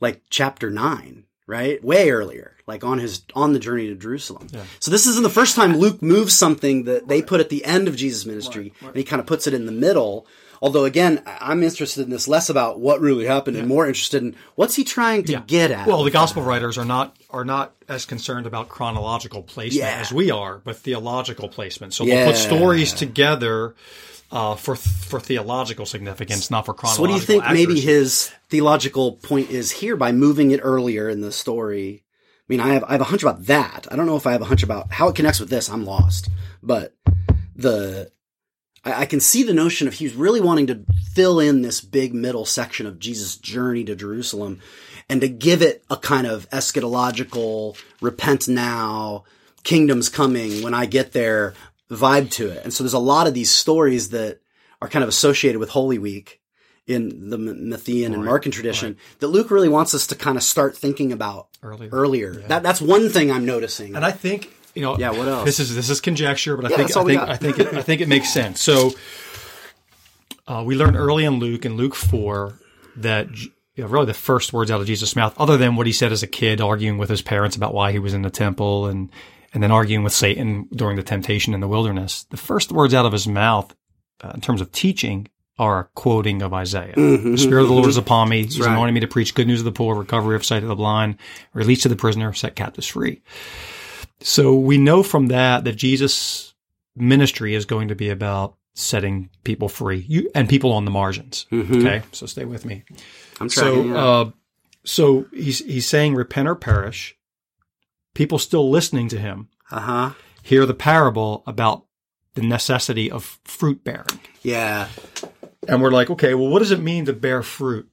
[0.00, 1.82] like chapter nine, right?
[1.84, 4.46] Way earlier, like on his, on the journey to Jerusalem.
[4.78, 7.88] So this isn't the first time Luke moves something that they put at the end
[7.88, 10.26] of Jesus' ministry and he kind of puts it in the middle.
[10.62, 14.36] Although again, I'm interested in this less about what really happened and more interested in
[14.56, 15.86] what's he trying to get at.
[15.86, 20.00] Well, the gospel writers are not are not as concerned about chronological placement Yeah.
[20.00, 21.94] as we are, but theological placement.
[21.94, 23.74] So they'll put stories together
[24.32, 27.02] uh, for for theological significance, not for So chronological.
[27.02, 31.20] what do you think maybe his theological point is here by moving it earlier in
[31.20, 32.04] the story?
[32.04, 33.86] I mean, I have I have a hunch about that.
[33.90, 35.68] I don't know if I have a hunch about how it connects with this.
[35.68, 36.28] I'm lost.
[36.62, 36.94] But
[37.56, 38.12] the
[38.84, 42.14] I, I can see the notion of he's really wanting to fill in this big
[42.14, 44.60] middle section of Jesus' journey to Jerusalem
[45.08, 49.24] and to give it a kind of eschatological repent now,
[49.64, 51.54] kingdom's coming when I get there
[51.90, 52.62] vibe to it.
[52.64, 54.40] And so there's a lot of these stories that
[54.80, 56.40] are kind of associated with Holy Week
[56.86, 60.76] in the Matthean and Markan tradition that Luke really wants us to kind of start
[60.76, 61.90] thinking about Earlier.
[61.92, 62.32] earlier.
[62.48, 63.94] That, that's one thing I'm noticing.
[63.94, 64.96] And I think you know.
[64.98, 65.44] Yeah, what else?
[65.44, 67.20] This is this is conjecture, but I Yeah, think I think.
[67.22, 68.60] I think it, I think it makes sense.
[68.60, 68.92] So
[70.46, 72.54] uh, we learn early in Luke in Luke four
[72.96, 73.50] that you
[73.84, 76.22] know, really the first words out of Jesus' mouth, other than what he said as
[76.22, 79.10] a kid, arguing with his parents about why he was in the temple and
[79.52, 82.24] and then arguing with Satan during the temptation in the wilderness.
[82.24, 83.74] The first words out of his mouth
[84.22, 86.94] uh, in terms of teaching are a quoting of Isaiah.
[86.96, 88.44] The Spirit of the Lord is upon me.
[88.44, 88.70] He's right.
[88.70, 91.16] anointed me to preach good news of the poor, recovery of sight of the blind,
[91.52, 93.20] release to the prisoner, set captives free.
[94.20, 96.54] So we know from that that Jesus'
[96.96, 101.46] ministry is going to be about setting people free you, and people on the margins.
[101.52, 102.02] Okay.
[102.12, 102.84] So stay with me.
[103.38, 104.30] I'm So, uh,
[104.84, 107.16] so he's, he's saying repent or perish.
[108.20, 110.10] People still listening to him Uh huh.
[110.42, 111.86] hear the parable about
[112.34, 114.20] the necessity of fruit bearing.
[114.42, 114.88] Yeah.
[115.66, 117.88] And we're like, okay, well, what does it mean to bear fruit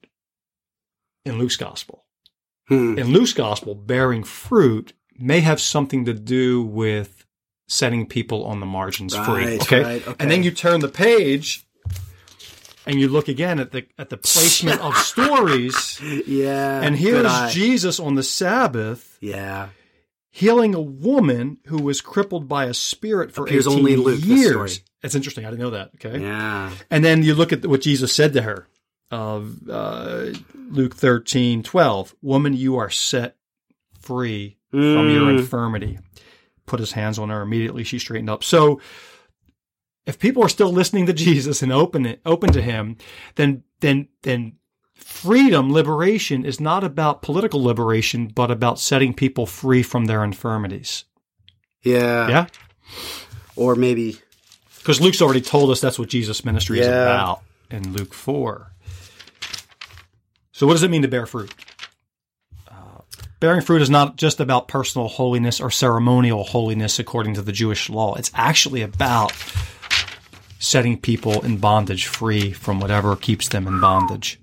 [1.23, 2.03] in Luke's gospel?
[2.67, 2.99] Hmm.
[2.99, 7.25] In Luke's gospel, bearing fruit may have something to do with
[7.69, 9.55] setting people on the margins free.
[9.59, 9.81] Okay?
[9.83, 10.15] right, okay.
[10.19, 11.65] And then you turn the page
[12.85, 16.01] and you look again at the at the placement of stories.
[16.27, 16.81] Yeah.
[16.81, 17.53] And here's.
[17.53, 19.69] Jesus on the Sabbath Yeah.
[20.37, 24.81] Healing a woman who was crippled by a spirit for Appears 18 only Luke, years.
[25.01, 25.45] It's interesting.
[25.45, 25.91] I didn't know that.
[25.95, 26.19] Okay.
[26.21, 26.71] Yeah.
[26.91, 28.67] And then you look at what Jesus said to her.
[29.09, 30.33] Of uh,
[30.69, 33.37] Luke thirteen twelve, woman, you are set
[34.01, 35.39] free from your Mm.
[35.39, 35.97] infirmity.
[36.65, 37.41] Put his hands on her.
[37.41, 38.43] Immediately she straightened up.
[38.43, 38.81] So
[40.05, 42.97] if people are still listening to Jesus and open it, open to him,
[43.35, 44.56] then then then
[44.97, 51.05] freedom, liberation is not about political liberation, but about setting people free from their infirmities.
[51.83, 52.27] Yeah.
[52.27, 52.47] Yeah?
[53.55, 54.19] Or maybe.
[54.77, 58.71] Because Luke's already told us that's what Jesus' ministry is about in Luke 4.
[60.51, 61.53] So, what does it mean to bear fruit?
[62.67, 63.01] Uh,
[63.39, 67.89] bearing fruit is not just about personal holiness or ceremonial holiness according to the Jewish
[67.89, 68.15] law.
[68.15, 69.33] It's actually about
[70.59, 74.39] setting people in bondage free from whatever keeps them in bondage.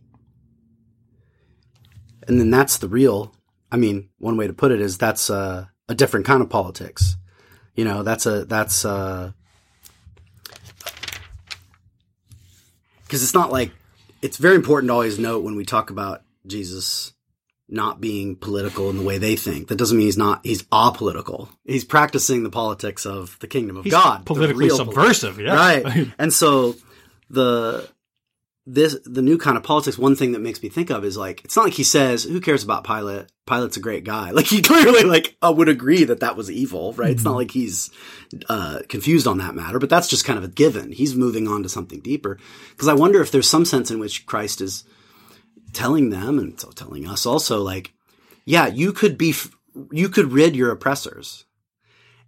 [2.27, 3.35] And then that's the real.
[3.71, 7.17] I mean, one way to put it is that's a, a different kind of politics.
[7.75, 9.33] You know, that's a that's uh
[13.05, 13.73] because it's not like
[14.23, 17.13] it's very important to always note when we talk about Jesus
[17.69, 19.69] not being political in the way they think.
[19.69, 20.41] That doesn't mean he's not.
[20.45, 21.49] He's apolitical.
[21.65, 25.55] He's practicing the politics of the kingdom of He's God, politically subversive, yeah.
[25.55, 26.75] right and so
[27.31, 27.89] the
[28.67, 31.45] this the new kind of politics one thing that makes me think of is like
[31.45, 33.27] it's not like he says who cares about pilate?
[33.47, 34.31] Pilate's a great guy.
[34.35, 37.11] Like he clearly like uh, would agree that that was evil right?
[37.11, 37.91] It's not like he's
[38.49, 40.93] uh, confused on that matter but that's just kind of a given.
[40.93, 42.39] He's moving on to something deeper.
[42.71, 44.85] Because i wonder if there's some sense in which christ is
[45.73, 47.93] telling them and so telling us also like
[48.47, 49.51] yeah you could be f-
[49.91, 51.45] you could rid your oppressors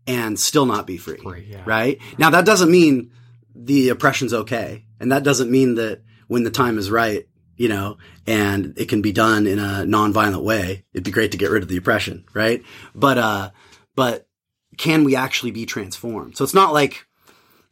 [0.07, 1.63] and still not be free, Free, yeah.
[1.65, 1.99] right.
[2.19, 3.11] Now that doesn't mean
[3.55, 7.97] the oppression's okay and that doesn't mean that when the time is right you know
[8.27, 10.85] and it can be done in a non-violent way.
[10.93, 12.63] It'd be great to get rid of the oppression right?
[12.95, 13.51] But uh
[13.95, 14.27] but
[14.77, 16.37] can we actually be transformed?
[16.37, 17.07] So it's not like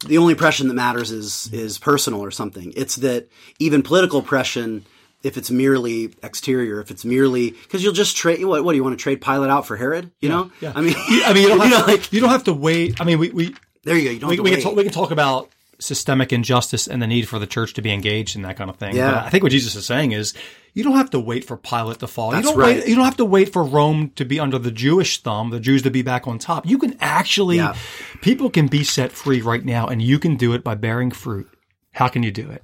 [0.06, 2.72] the only oppression that matters is is personal or something.
[2.76, 4.84] It's that even political oppression
[5.22, 8.84] if it's merely exterior if it's merely because you'll just trade what, what do you
[8.84, 10.52] want to trade Pilate out for herod you know?
[10.60, 10.72] yeah.
[10.76, 13.00] i mean I mean, you don't, have know, to, like you don't have to wait.
[13.00, 14.92] I mean, we, we, there you go you don't we, we, can talk, we can
[14.92, 18.56] talk about systemic injustice and the need for the church to be engaged in that
[18.56, 18.94] kind of thing.
[18.96, 19.10] Yeah.
[19.12, 20.34] But I think what Jesus is saying is
[20.72, 22.30] you don't have to wait for Pilate to fall.
[22.32, 22.76] That's you don't right.
[22.78, 22.88] wait.
[22.88, 25.82] You don't have to wait for Rome to be under the Jewish thumb, the Jews
[25.82, 26.66] to be back on top.
[26.66, 27.76] You can actually, Yeah.
[28.22, 31.48] people can be set free right now, and you can do it by bearing fruit.
[31.92, 32.62] How can you do it?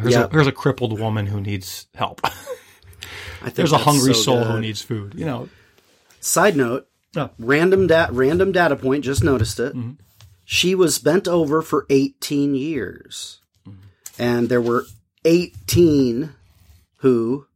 [0.00, 0.24] Here's, Yeah.
[0.24, 2.20] a, here's a crippled woman who needs help.
[2.24, 4.46] I think There's a hungry so soul good.
[4.52, 5.14] who needs food.
[5.16, 5.48] You know,
[6.20, 7.30] Side note, Oh.
[7.38, 9.74] random da- random data point, just noticed it.
[9.74, 9.92] Mm-hmm.
[10.52, 13.40] She was bent over for 18 years.
[13.68, 13.78] Mm-hmm.
[14.20, 14.84] And there were
[15.24, 16.32] 18
[16.96, 17.46] who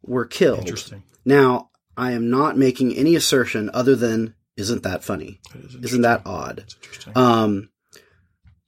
[0.00, 0.60] were killed.
[0.60, 1.02] Interesting.
[1.24, 5.40] Now, I am not making any assertion other than isn't that funny?
[5.82, 6.64] Isn't that odd?
[6.84, 7.12] interesting.
[7.16, 7.70] Um,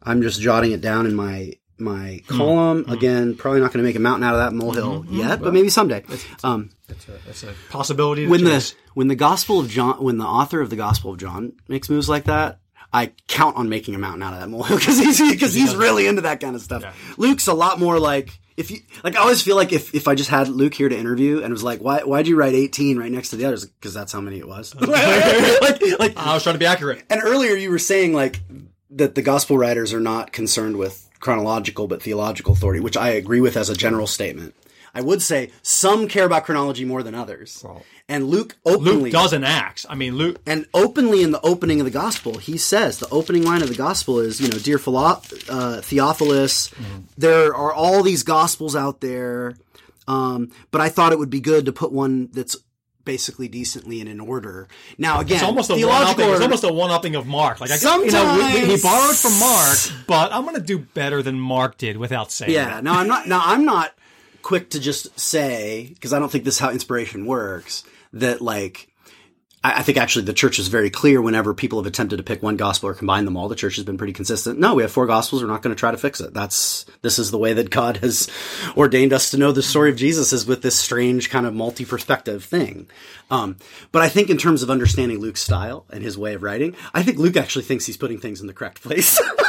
[0.02, 2.82] I'm just jotting it down in my my column.
[2.82, 2.92] Mm-hmm.
[2.92, 5.68] Again, probably not going to make a mountain out of that molehill yet, but maybe
[5.68, 6.02] someday.
[6.42, 8.26] Um, It's a, it's a possibility.
[8.26, 11.52] when the when the Gospel of John, when the author of the Gospel of John
[11.68, 12.58] makes moves like that,
[12.92, 16.06] I count on making a mountain out of that molehill because he's because he's really
[16.06, 16.82] into that kind of stuff.
[16.82, 16.92] Yeah.
[17.16, 19.16] Luke's a lot more like if you like.
[19.16, 21.62] I always feel like if, if I just had Luke here to interview and was
[21.62, 23.66] like, why why'd you write eighteen right next to the others?
[23.66, 24.74] Because that's how many it was.
[24.80, 27.02] like like I was trying to be accurate.
[27.10, 28.40] and earlier you were saying like
[28.90, 33.40] that the gospel writers are not concerned with chronological but theological authority, which I agree
[33.40, 34.54] with as a general statement.
[34.96, 37.62] I would say some care about chronology more than others.
[38.08, 39.84] and Luke openly Luke doesn't act.
[39.90, 40.40] I mean, Luke.
[40.46, 43.74] and openly in the opening of the gospel, he says the opening line of the
[43.74, 46.70] gospel is, you know, dear Philo- uh, Theophilus,
[47.18, 49.54] there are all these gospels out there,
[50.08, 52.56] um, but I thought it would be good to put one that's
[53.04, 54.66] basically decently and in order.
[54.98, 56.34] Now again, It's almost a one theological upping.
[56.34, 57.60] It's almost a one upping of Mark.
[57.60, 59.78] Like I, you know, we- we- he borrowed from Mark,
[60.08, 62.50] but I'm going to do better than Mark did without saying.
[62.52, 62.78] Yeah.
[62.78, 62.84] it.
[62.84, 63.28] Now I'm not.
[63.28, 63.92] Now I'm not
[64.46, 67.82] quick to just say because I don't think this is how inspiration works.
[68.12, 68.88] That like.
[69.64, 72.44] I I think actually the church is very clear whenever people have attempted to pick
[72.44, 73.48] one gospel or combine them all.
[73.48, 74.60] The church has been pretty consistent.
[74.60, 75.42] No, we have four gospels.
[75.42, 76.32] We're not going to try to fix it.
[76.32, 78.30] That's, this is the way that God has
[78.76, 82.44] ordained us to know the story of Jesus is with this strange kind of multi-perspective
[82.44, 82.88] thing.
[83.28, 83.56] Um,
[83.90, 87.02] but I think in terms of understanding Luke's style and his way of writing, I
[87.02, 89.20] think Luke actually thinks he's putting things in the correct place.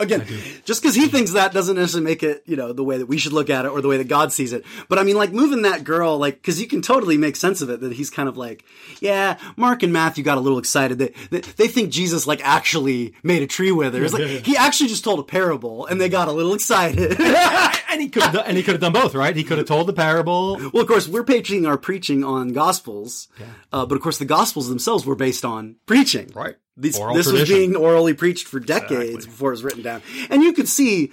[0.00, 0.24] Again,
[0.64, 3.18] just because he thinks that doesn't necessarily make it, you know, the way that we
[3.18, 4.64] should look at it or the way that God sees it.
[4.88, 7.70] But I mean, like moving that girl, like, because you can totally make sense of
[7.70, 8.64] it that he's kind of like,
[9.00, 10.98] yeah, Mark and Matthew got a little excited.
[10.98, 14.04] They they, they think Jesus like actually made a tree wither.
[14.04, 17.18] It's like he actually just told a parable, and they got a little excited.
[17.90, 19.34] and he could have done, and he could have done both, right?
[19.34, 20.58] He could have told the parable.
[20.72, 23.28] well, of course, we're preaching our preaching on Gospels,
[23.72, 26.30] uh, but of course, the Gospels themselves were based on preaching.
[26.34, 26.56] Right.
[26.78, 29.30] These, this was being orally preached for decades Exactly.
[29.30, 31.12] before it was written down, and you could see,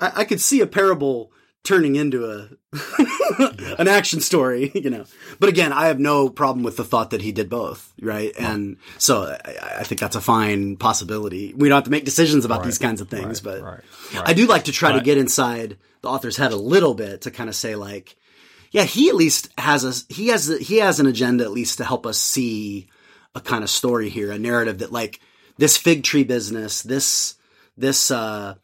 [0.00, 1.32] I, I could see a parable
[1.64, 2.48] turning into a
[3.78, 5.04] an action story, you know.
[5.38, 8.32] But again, I have no problem with the thought that he did both, right?
[8.38, 11.52] And so I, I think that's a fine possibility.
[11.54, 14.32] We don't have to make decisions about these kinds of things, right, but right, I
[14.32, 17.48] do like to try to get inside the author's head a little bit to kind
[17.48, 18.16] of say like,
[18.70, 21.78] yeah, he at least has a he has a, he has an agenda at least
[21.78, 22.88] to help us see
[23.34, 25.20] a kind of story here, a narrative that like
[25.58, 27.36] this fig tree business, this
[27.76, 28.54] this uh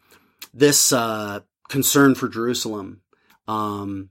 [0.55, 3.01] this uh concern for Jerusalem,
[3.47, 4.11] um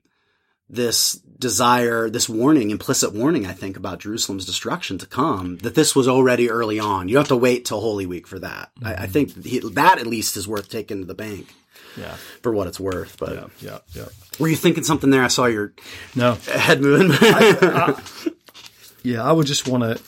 [0.70, 5.96] this desire, this warning, implicit warning, I think, about Jerusalem's destruction to come, that this
[5.96, 7.08] was already early on.
[7.08, 8.72] You don't have to wait till Holy Week for that.
[8.84, 11.48] I, I think that he, that at least is worth taking to the bank
[11.96, 13.18] Yeah, for what it's worth.
[13.18, 14.08] But yeah, yeah, yeah.
[14.40, 15.24] were you thinking something there?
[15.24, 15.72] I saw your
[16.16, 17.12] No, head moving.
[19.04, 20.04] yeah, I would just want to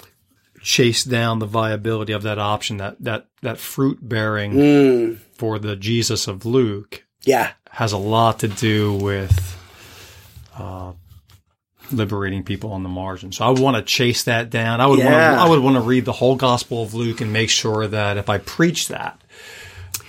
[0.61, 5.75] chase down the viability of that option, that that that fruit bearing Mm, for the
[5.75, 7.51] Jesus of Luke yeah.
[7.71, 9.57] has a lot to do with
[10.57, 10.91] uh,
[11.91, 13.31] liberating people on the margin.
[13.31, 14.81] So I would want to chase that down.
[14.81, 17.31] I would want to, I would want to read the whole Gospel of Luke and
[17.33, 19.21] make sure that if I preach that,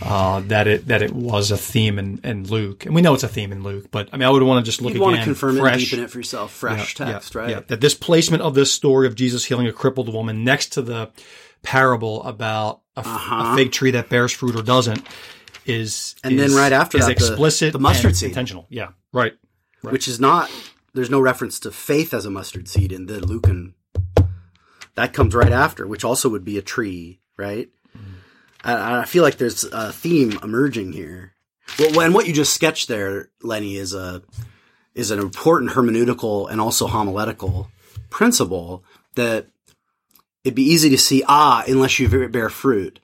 [0.02, 3.22] uh, that it that it was a theme in, in Luke, and we know it's
[3.22, 3.90] a theme in Luke.
[3.90, 5.60] But I mean, I would want to just look You'd again, want to confirm it,
[5.60, 6.52] fresh, and deepen it for yourself.
[6.52, 7.50] Fresh yeah, text, yeah, right?
[7.50, 10.82] Yeah, that this placement of this story of Jesus healing a crippled woman next to
[10.82, 11.10] the
[11.62, 13.52] parable about a, Uh-huh.
[13.52, 15.06] a fig tree that bears fruit or doesn't
[15.66, 18.28] is And then right after is that, the- explicit the mustard and seed.
[18.30, 18.66] intentional.
[18.70, 19.34] Yeah, right.
[19.82, 20.50] Which is not.
[20.94, 23.74] There's no reference to faith as a mustard seed in the Lucan.
[24.96, 27.68] That comes right after, which also would be a tree, right?
[28.64, 31.34] I, I feel like there's a theme emerging here.
[31.78, 34.22] Well, and what you just sketched there, Lenny, is a
[34.94, 37.68] is an important hermeneutical and also homiletical
[38.10, 38.82] principle
[39.14, 39.46] that
[40.44, 41.22] it'd be easy to see.
[41.26, 42.98] Ah, unless you bear fruit,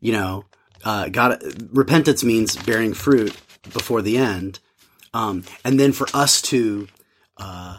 [0.00, 0.44] you know,
[0.84, 3.36] uh, God, repentance means bearing fruit
[3.72, 4.60] before the end,
[5.12, 6.88] um, and then for us to
[7.36, 7.78] uh,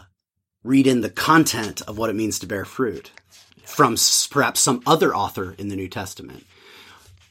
[0.62, 3.10] read in the content of what it means to bear fruit
[3.64, 3.96] from
[4.30, 6.44] perhaps some other author in the New Testament.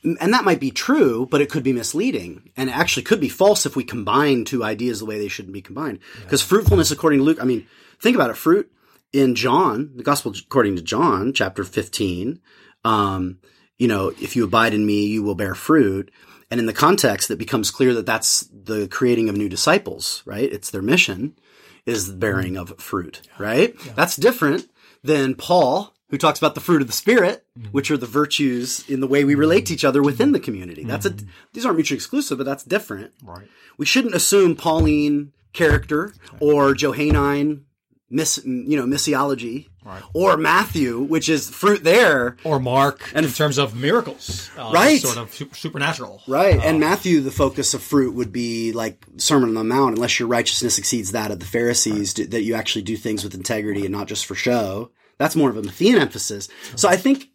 [0.03, 2.51] And that might be true, but it could be misleading.
[2.55, 5.53] And it actually could be false if we combine two ideas the way they shouldn't
[5.53, 5.99] be combined.
[6.21, 7.67] Because fruitfulness, according to Luke, I mean,
[7.99, 8.37] think about it.
[8.37, 8.71] Fruit
[9.11, 12.39] in John, the gospel according to John, chapter 15,
[12.85, 13.39] um,
[13.77, 16.11] you know, if you abide in me, you will bear fruit.
[16.51, 20.51] And in the context, it becomes clear that that's the creating of new disciples, right?
[20.51, 21.37] It's their mission
[21.85, 23.73] is the bearing of fruit, right?
[23.95, 24.69] That's different
[25.03, 27.69] than Paul, who talks about the fruit of the spirit, mm-hmm.
[27.69, 30.83] which are the virtues in the way we relate to each other within the community.
[30.83, 31.27] That's a, mm-hmm.
[31.53, 33.11] these aren't mutually exclusive, but that's different.
[33.23, 33.47] Right.
[33.77, 37.65] We shouldn't assume Pauline character or Johannine
[38.09, 40.03] miss, you know, missiology Right.
[40.13, 42.37] or Matthew, which is fruit there.
[42.43, 45.01] Or Mark, And- in terms of miracles, uh, Right.
[45.01, 46.59] Sort of su- supernatural, Right.
[46.61, 50.19] and uh, Matthew, the focus of fruit would be like Sermon on the Mount, unless
[50.19, 53.81] your righteousness exceeds that of the Pharisees, do, that you actually do things with integrity
[53.85, 54.91] and not just for show.
[55.19, 56.49] That's more of a Matthean emphasis.
[56.75, 57.29] So I think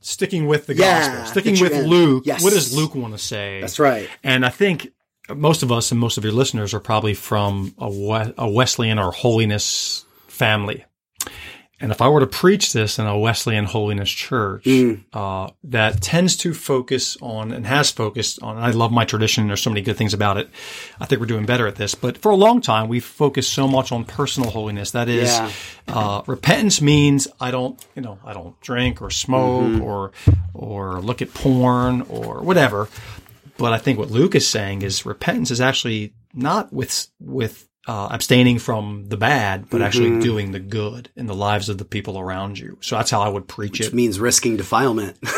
[0.00, 1.86] Sticking with the Yeah, gospel, sticking with you're.
[1.86, 2.22] Luke.
[2.26, 2.42] Yes.
[2.42, 3.60] What does Luke want to say?
[3.60, 4.08] that's right.
[4.24, 4.88] And I think
[5.28, 10.04] most of us and most of your listeners are probably from a Wesleyan or holiness
[10.26, 10.84] family.
[11.82, 14.66] And if I were to preach this in a Wesleyan holiness church,
[15.14, 19.46] uh, that tends to focus on and has focused on, and I love my tradition.
[19.46, 20.50] There's so many good things about it.
[21.00, 21.94] I think we're doing better at this.
[21.94, 24.90] But for a long time, we've focused so much on personal holiness.
[24.90, 25.50] That is, Yeah.
[25.88, 30.12] uh, repentance means I don't, you know, I don't drink or smoke or,
[30.52, 32.88] or look at porn or whatever.
[33.56, 38.08] But I think what Luke is saying is repentance is actually not with with uh,
[38.10, 39.84] abstaining from the bad, but Mm-hmm.
[39.84, 42.78] actually doing the good in the lives of the people around you.
[42.82, 43.94] So that's how I would preach Which it.
[43.94, 45.18] means risking defilement.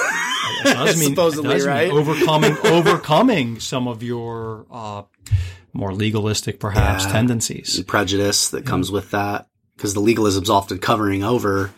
[0.64, 5.03] It does mean, supposedly, does mean overcoming overcoming some of your uh,
[5.72, 7.12] more legalistic, perhaps, Yeah.
[7.12, 7.82] tendencies.
[7.84, 11.72] prejudice that comes with that because the legalism's often covering over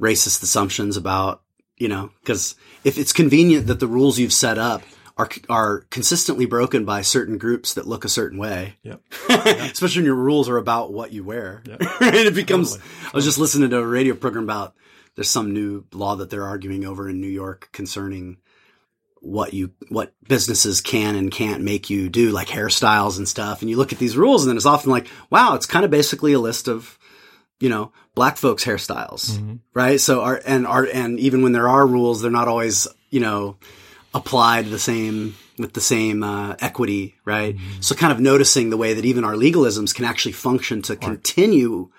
[0.00, 1.42] racist assumptions about
[1.78, 4.82] you know because if it's convenient that the rules you've set up
[5.16, 8.76] are are consistently broken by certain groups that look a certain way.
[8.82, 9.00] Yep.
[9.28, 11.62] especially when your rules are about what you wear.
[11.66, 11.78] Right
[12.26, 14.74] it becomes i was just listening to a radio program about
[15.14, 18.36] there's some new law that they're arguing over in new york concerning
[19.22, 23.60] what you what businesses can and can't make you do like hairstyles and stuff.
[23.60, 25.90] And you look at these rules and then it's often like wow it's kind of
[25.90, 26.98] basically a list of
[27.58, 29.60] you know black folks hairstyles Mhm.
[29.74, 29.98] right?
[30.00, 33.56] So are and are and even when there are rules they're not always you know
[34.14, 38.94] applied the same with the same uh, equity right so kind of noticing the way
[38.94, 41.90] that even our legalisms can actually function to continue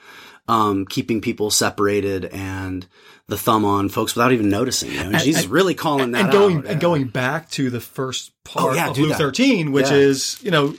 [0.48, 2.88] um, keeping people separated and
[3.28, 5.10] the thumb on folks without even noticing you know?
[5.10, 6.80] and, Jesus really calling that and going out, and yeah.
[6.80, 9.18] going back to the first part Oh, yeah, of Luke that.
[9.18, 9.98] 13, which Yeah.
[9.98, 10.76] is you know.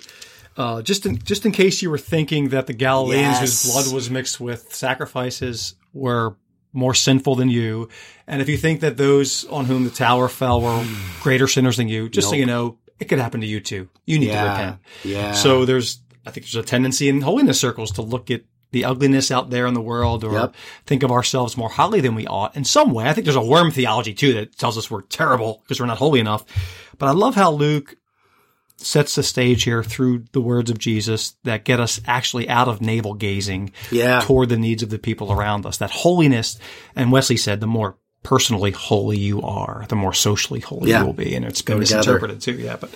[0.57, 3.41] Uh, just in just in case you were thinking that the Galileans Yes.
[3.41, 6.35] whose blood was mixed with sacrifices were
[6.79, 7.89] more sinful than you,
[8.26, 10.87] and if you think that those on whom the tower fell were
[11.20, 13.89] greater sinners than you, just so you know, it could happen to you too.
[14.07, 14.76] You need to repent.
[15.05, 18.85] yeah So there's, I think there's a tendency in holiness circles to look at the
[18.85, 20.55] ugliness out there in the world or Yep.
[20.85, 23.09] think of ourselves more highly than we ought in some way.
[23.09, 25.97] I think there's a worm theology too that tells us we're terrible because we're not
[25.99, 26.45] holy enough.
[26.99, 27.97] But I love how Luke
[28.79, 32.81] sets the stage here through the words of Jesus that get us actually out of
[32.81, 35.79] navel gazing yeah toward the needs of the people around us.
[35.79, 36.59] That holiness,
[36.97, 41.01] and Wesley said, the more personally holy you are, the more socially holy Yeah.
[41.01, 41.35] you will be.
[41.35, 42.53] And it's been misinterpreted too.
[42.53, 42.91] Yeah, but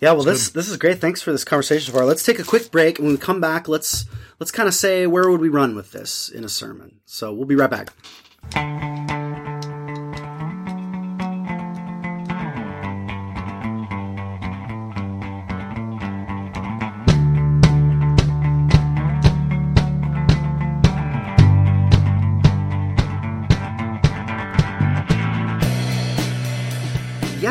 [0.00, 1.00] Yeah, well, this this is great.
[1.00, 2.06] Thanks for this conversation so far.
[2.06, 4.04] Let's take a quick break, and when we come back, let's
[4.38, 7.00] let's kind of say where would we run with this in a sermon.
[7.04, 9.27] So we'll be right back.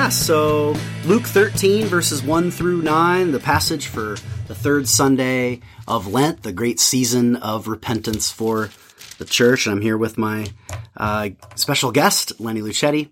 [0.08, 4.16] Yeah, so Luke 13, verses 1 through 9, the passage for
[4.48, 8.70] the third Sunday of Lent, the great season of repentance for
[9.18, 9.66] the church.
[9.66, 10.48] And I'm here with my
[10.96, 13.10] uh, special guest, Lenny Luchetti.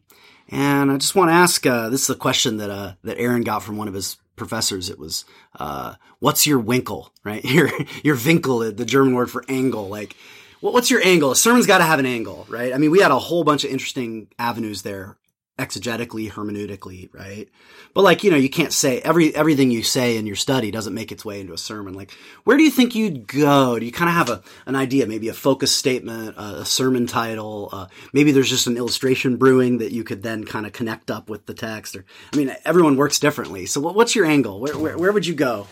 [0.47, 3.41] And I just want to ask uh, this is a question that, uh, that Aaron
[3.41, 4.89] got from one of his professors.
[4.89, 5.25] It was,
[5.59, 7.43] uh, what's your Winkel, right?
[7.55, 7.69] Your,
[8.05, 9.89] your Winkel, the German word for angle.
[9.89, 10.15] Like,
[10.61, 11.31] what, what's your angle?
[11.31, 12.73] A sermon's got to have an angle, right?
[12.73, 15.17] I mean, we had a whole bunch of interesting avenues there
[15.57, 17.47] exegetically, hermeneutically, right?
[17.93, 20.93] But like, you know, you can't say every everything you say in your study doesn't
[20.93, 21.93] make its way into a sermon.
[21.93, 22.11] Like,
[22.43, 23.79] where do you think you'd go?
[23.79, 27.69] Do you kind of have a an idea, maybe a focus statement, a, sermon title?
[27.71, 31.29] Uh, maybe there's just an illustration brewing that you could then kind of connect up
[31.29, 31.95] with the text.
[31.95, 33.65] Or, I mean, everyone works differently.
[33.65, 34.59] So, what, what's your angle?
[34.59, 35.67] Where, where where would you go?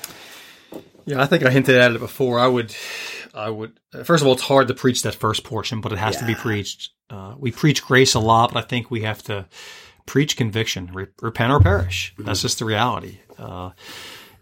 [1.06, 2.40] Yeah, I think I hinted at it before.
[2.40, 2.74] I would,
[3.34, 3.80] I would.
[4.04, 6.36] First of all, it's hard to preach that first portion, but it has to be
[6.36, 6.92] preached.
[7.10, 9.48] Uh, we preach grace a lot, but I think we have to
[10.06, 10.92] preach conviction.
[10.94, 12.14] Re- repent or perish.
[12.18, 13.20] That's just the reality.
[13.38, 13.72] Uh,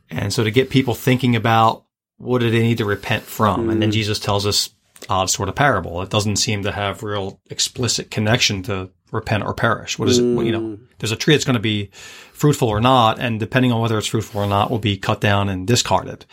[0.09, 1.85] and so to get people thinking about
[2.17, 4.69] what do they need to repent from, and then Jesus tells us
[5.09, 6.01] odd sort of parable.
[6.01, 9.97] It doesn't seem to have real explicit connection to repent or perish.
[9.97, 10.23] What is it?
[10.23, 11.89] You know, there's a tree that's going to be
[12.33, 15.49] fruitful or not, and depending on whether it's fruitful or not, will be cut down
[15.49, 16.25] and discarded.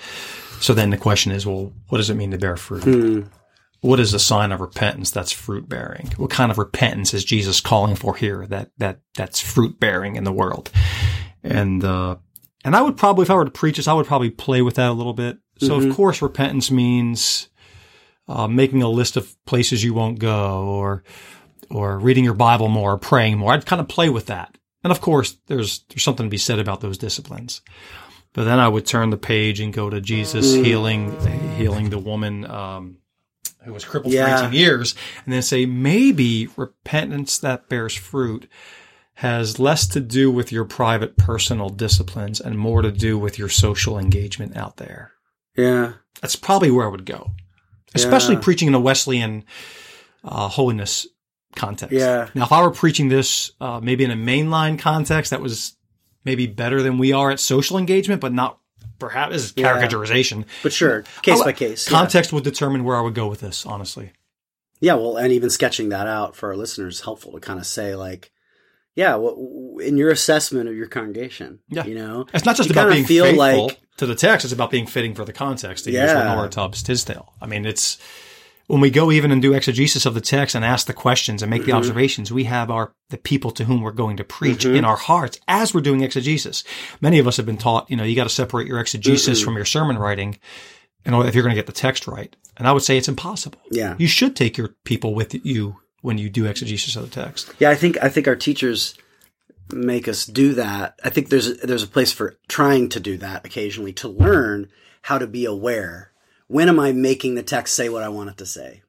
[0.61, 2.85] So then the question is, well, what does it mean to bear fruit?
[3.81, 6.11] What is a sign of repentance that's fruit bearing?
[6.17, 10.25] What kind of repentance is Jesus calling for here that, that, that's fruit bearing in
[10.25, 10.71] the world?
[11.45, 12.17] And, uh,
[12.65, 14.75] and I would probably, if I were to preach this, I would probably play with
[14.75, 15.39] that a little bit.
[15.59, 17.49] So of course, repentance means,
[18.27, 21.05] uh, making a list of places you won't go or,
[21.71, 23.53] or reading your Bible more, or praying more.
[23.53, 24.59] I'd kind of play with that.
[24.83, 27.63] And of course, there's, there's something to be said about those disciplines.
[28.39, 31.11] But then I would turn the page and go to Jesus healing,
[31.57, 32.99] healing the woman, um,
[33.65, 34.37] who was crippled Yeah.
[34.43, 38.49] for 18 years and then say, maybe repentance that bears fruit
[39.15, 43.49] has less to do with your private personal disciplines and more to do with your
[43.49, 45.11] social engagement out there.
[45.57, 47.33] Yeah, That's probably where I would go,
[47.97, 48.43] especially Yeah.
[48.43, 49.43] preaching in a Wesleyan
[50.23, 51.09] uh, holiness
[51.57, 51.93] context.
[51.93, 52.29] Yeah.
[52.37, 55.75] Now, if I were preaching this uh, maybe in a mainline context, that was
[56.29, 58.59] maybe better than we are at social engagement, but not
[58.99, 59.73] perhaps this is Yeah.
[60.63, 61.87] but sure, case I'll- by case.
[61.91, 61.99] yeah.
[61.99, 64.13] Context would determine where I would go with this, honestly.
[64.81, 67.67] Yeah, well, and even sketching that out for our listeners is helpful to kind of
[67.67, 68.31] say, like,
[68.95, 69.35] yeah, what,
[69.83, 71.85] in your assessment of your congregation, Yeah.
[71.87, 73.67] you know, It's not just about being feel faithful.
[73.67, 74.45] like to the text.
[74.45, 75.85] It's about being fitting for the context.
[75.85, 76.15] To use Yeah.
[76.19, 77.33] Leonora Tubbs Tisdale.
[77.41, 77.99] I mean, it's
[78.69, 81.51] when we go even and do exegesis of the text and ask the questions and
[81.51, 81.71] make Mm-hmm.
[81.73, 84.97] the observations, we have our the people to whom we're going to preach in our
[84.97, 86.63] hearts as we're doing exegesis.
[87.01, 89.57] Many of us have been taught, you know, you got to separate your exegesis from
[89.57, 90.39] your sermon writing,
[91.05, 92.35] and if you're going to get the text right.
[92.57, 93.61] And I would say it's impossible.
[93.71, 93.95] Yeah.
[93.99, 97.53] You should take your people with you when you do exegesis of the text.
[97.59, 98.95] Yeah, I think I think our teachers
[99.73, 100.99] make us do that.
[101.03, 104.69] I think there's there's a place for trying to do that occasionally to learn
[105.03, 106.08] how to be aware.
[106.49, 108.83] When am I making the text say what I want it to say?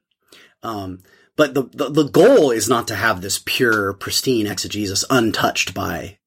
[0.62, 1.02] Um,
[1.36, 6.18] but the, the the goal is not to have this pure, pristine exegesis untouched by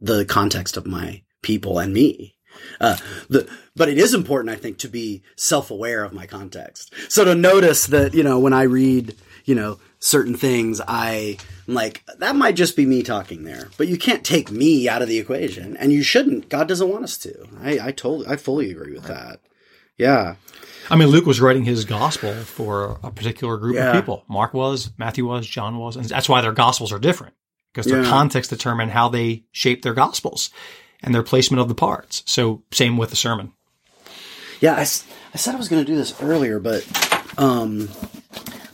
[0.00, 2.36] the context of my people and me.
[2.80, 2.96] Uh,
[3.28, 6.94] the, but it is important, I think, to be self-aware of my context.
[7.08, 11.74] So to notice that, you know, when I read, you know, certain things, I am
[11.74, 15.08] like, that might just be me talking there, but you can't take me out of
[15.08, 16.48] the equation and you shouldn't.
[16.48, 17.48] God doesn't want us to.
[17.60, 19.40] I, I totally, I fully agree with that.
[19.98, 20.36] Yeah.
[20.90, 23.90] I mean, Luke was writing his gospel for a particular group Yeah.
[23.90, 24.24] of people.
[24.28, 27.34] Mark was, Matthew was, John was, and that's why their gospels are different
[27.72, 28.08] because their Yeah.
[28.10, 30.50] context determine how they shape their gospels
[31.02, 32.22] and their placement of the parts.
[32.26, 33.52] So same with the sermon.
[34.60, 36.86] Yeah, I said I was going to do this earlier, but
[37.38, 37.88] um,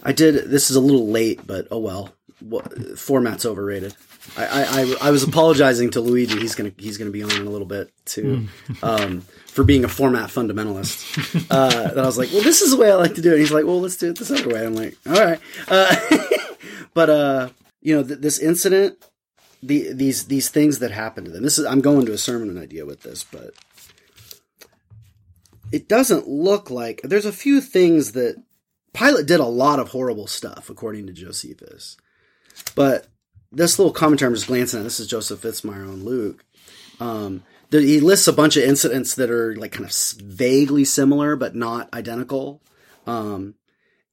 [0.04, 0.50] I did.
[0.50, 2.14] This is a little late, but oh well.
[2.40, 3.94] What, format's overrated.
[4.34, 6.38] I, I, I, I was apologizing to Luigi.
[6.40, 8.46] He's gonna he's gonna be on in a little bit too,
[8.82, 11.46] um, for being a format fundamentalist.
[11.50, 13.38] Uh, that I was like, well, this is the way I like to do it.
[13.38, 14.64] He's like, well, let's do it this other way.
[14.64, 15.40] I'm like, all right.
[15.66, 15.96] Uh,
[16.94, 17.48] but uh,
[17.80, 19.04] you know, th- this incident,
[19.62, 21.42] the these these things that happened to them.
[21.42, 23.52] This is I'm going to a sermon idea with this, but
[25.72, 28.42] it doesn't look like there's a few things that
[28.92, 31.96] Pilate did a lot of horrible stuff, according to Josephus.
[32.74, 33.06] But
[33.52, 36.44] this little commentary I'm just glancing at, this is Joseph Fitzmyer on Luke.
[37.00, 41.54] Um, he lists a bunch of incidents that are like kind of vaguely similar, but
[41.54, 42.62] not identical.
[43.06, 43.54] Um,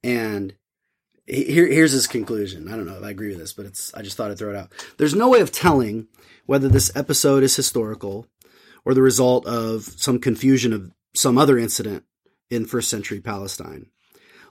[0.02, 0.54] and
[1.26, 2.68] here, here's his conclusion.
[2.68, 4.50] I don't know if I agree with this, but it's, I just thought I'd throw
[4.50, 4.72] it out.
[4.96, 6.06] There's no way of telling
[6.46, 8.26] whether this episode is historical
[8.84, 12.04] or the result of some confusion of some other incident
[12.50, 13.86] in first century Palestine.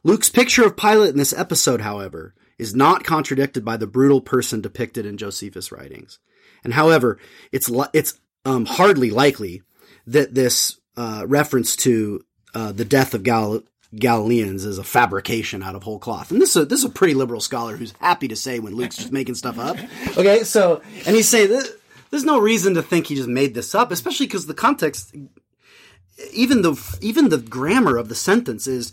[0.04, 4.62] Luke's picture of Pilate in this episode, however, is not contradicted by the brutal person
[4.62, 6.20] depicted in Josephus' writings.
[6.64, 7.20] And however,
[7.52, 9.62] it's li- it's um, hardly likely
[10.08, 12.24] that this uh, reference to
[12.56, 16.32] uh, the death of Gal- Galileans is a fabrication out of whole cloth.
[16.32, 18.74] And this is a, this is a pretty liberal scholar who's happy to say when
[18.74, 19.78] Luke's just making stuff up.
[20.18, 21.70] Okay, so and he's saying that
[22.10, 25.14] there's no reason to think he just made this up, especially because the context
[26.34, 28.92] even the even the grammar of the sentence is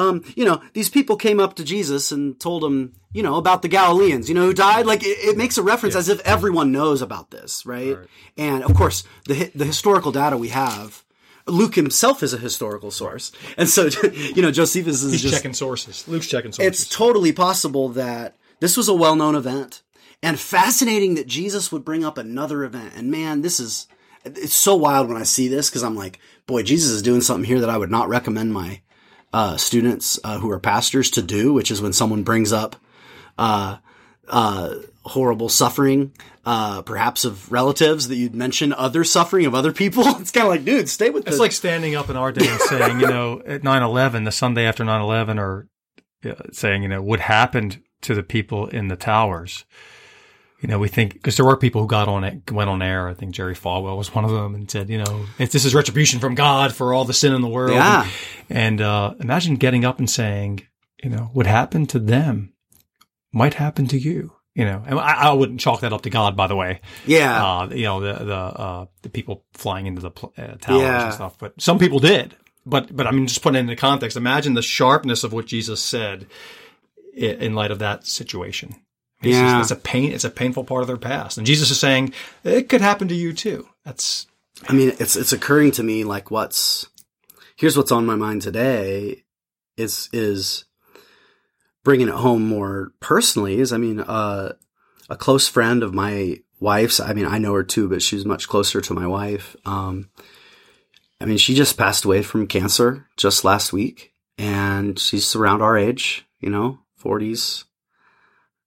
[0.00, 3.62] um, you know, these people came up to Jesus and told him, you know, about
[3.62, 4.86] the Galileans, you know, who died.
[4.86, 7.98] Like it, it makes a reference as if everyone knows about this, right?
[8.36, 11.04] And of course, the the historical data we have,
[11.46, 15.54] Luke himself is a historical source, and so you know, Josephus is He's just checking
[15.54, 16.06] sources.
[16.08, 16.82] Luke's checking sources.
[16.82, 19.82] it's totally possible that this was a well-known event
[20.22, 22.92] and fascinating that Jesus would bring up another event.
[22.94, 23.88] And man, this is,
[24.24, 27.44] it's so wild when I see this because I'm like, boy, Jesus is doing something
[27.44, 28.82] here that I would not recommend my
[29.32, 32.76] uh, students uh, who are pastors to do, which is when someone brings up
[33.38, 33.78] uh,
[34.28, 34.74] uh,
[35.04, 36.12] horrible suffering,
[36.44, 40.04] uh, perhaps of relatives that you'd mention other suffering of other people.
[40.20, 41.28] It's kind of like, dude, stay with me.
[41.28, 44.32] It's the like standing up in our day and saying, you know, at 9-11, the
[44.32, 45.68] Sunday after 9-11, or
[46.24, 49.64] uh, saying, you know, what happened to the people in the towers.
[50.60, 53.08] You know, we think, because there were people who got on it, went on air.
[53.08, 55.74] I think Jerry Falwell was one of them and said, you know, if this is
[55.74, 57.72] retribution from God for all the sin in the world.
[57.72, 58.06] Yeah.
[58.50, 60.66] And, uh, imagine getting up and saying,
[61.02, 62.52] you know, what happened to them
[63.32, 64.32] might happen to you.
[64.54, 67.60] You know, and I, I wouldn't chalk that up to God, by the way yeah.
[67.60, 71.04] uh, you know, the, the, uh, the people flying into the pl- uh, towers Yeah.
[71.04, 72.36] and stuff, but some people did.
[72.66, 75.80] But, but I mean, just putting it into context, imagine the sharpness of what Jesus
[75.80, 76.26] said
[77.14, 78.74] in light of that situation.
[79.22, 79.60] It's, just- Yeah.
[79.60, 81.36] it's a pain, it's a painful part of their past.
[81.38, 82.12] And Jesus is saying,
[82.44, 83.68] it could happen to you too.
[83.84, 84.26] That's,
[84.68, 86.86] I mean, it's it's occurring to me like what's
[87.56, 89.24] here's what's on my mind today
[89.76, 90.64] is is
[91.84, 93.58] bringing it home more personally.
[93.60, 94.52] Is I mean, uh,
[95.08, 97.00] a close friend of my wife's.
[97.00, 99.56] I mean, I know her too, but she's much closer to my wife.
[99.64, 100.10] Um,
[101.20, 105.76] I mean, she just passed away from cancer just last week, and she's around our
[105.76, 107.64] age, you know, forties.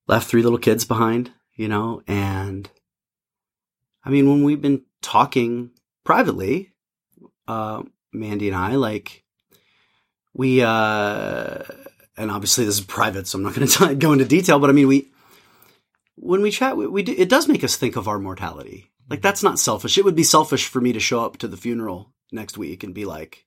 [0.08, 2.70] Left three little kids behind, you know, and
[4.04, 5.72] I mean, when we've been talking
[6.04, 6.74] privately,
[7.48, 9.24] uh, Mandy and I, like,
[10.34, 11.64] we, uh,
[12.18, 14.74] and obviously this is private, so I'm not going to go into detail, but I
[14.74, 15.08] mean, we,
[16.16, 18.92] when we chat, we, we do, it does make us think of our mortality.
[19.10, 19.98] Like, that's not selfish.
[19.98, 22.94] It would be selfish for me to show up to the funeral next week and
[22.94, 23.46] be like,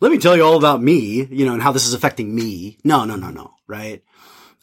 [0.00, 2.78] let me tell you all about me, you know, and how this is affecting me.
[2.84, 4.02] No, no, no, no, right?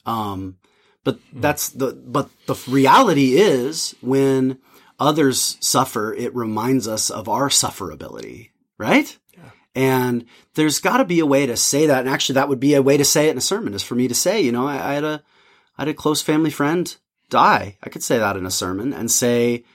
[0.06, 0.58] Um,
[1.06, 4.60] but that's the, but the reality is when
[5.00, 9.18] others suffer, it reminds us of our sufferability, right?
[9.76, 10.26] And
[10.56, 12.00] there's got to be a way to say that.
[12.00, 13.96] And actually, that would be a way to say it in a sermon is for
[13.96, 15.24] me to say, you know, I, I had a,
[15.78, 16.96] I had a close family friend
[17.30, 17.78] die.
[17.84, 19.66] I could say that in a sermon and say,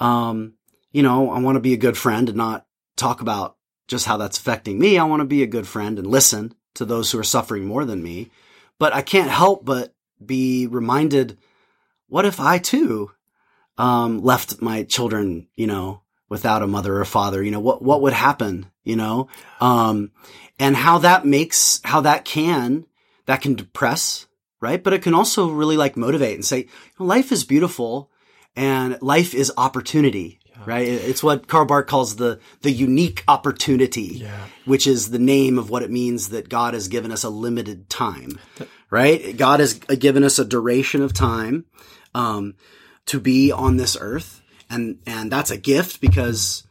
[0.00, 0.54] um,
[0.92, 2.66] you know, I want to be a good friend and not
[2.96, 3.56] talk about
[3.86, 4.98] just how that's affecting me.
[4.98, 7.84] I want to be a good friend and listen to those who are suffering more
[7.84, 8.30] than me.
[8.78, 9.94] But I can't help but
[10.24, 11.38] be reminded,
[12.08, 13.10] what if I too,
[13.76, 17.42] um, left my children, you know, without a mother or father?
[17.42, 19.28] You know, what, what would happen, you know?
[19.60, 20.12] Um,
[20.58, 22.86] and how that makes, how that can,
[23.26, 24.26] that can depress,
[24.60, 24.82] right?
[24.82, 28.10] But it can also really like motivate and say, life is beautiful
[28.56, 30.86] and life is opportunity right?
[30.88, 34.46] It's what Karl Barth calls the the unique opportunity, Yeah.
[34.64, 37.88] which is the name of what it means that God has given us a limited
[37.88, 38.38] time,
[38.90, 39.36] right?
[39.36, 41.64] God has given us a duration of time
[42.14, 42.54] um,
[43.06, 44.40] to be on this earth,
[44.70, 46.64] and and that's a gift because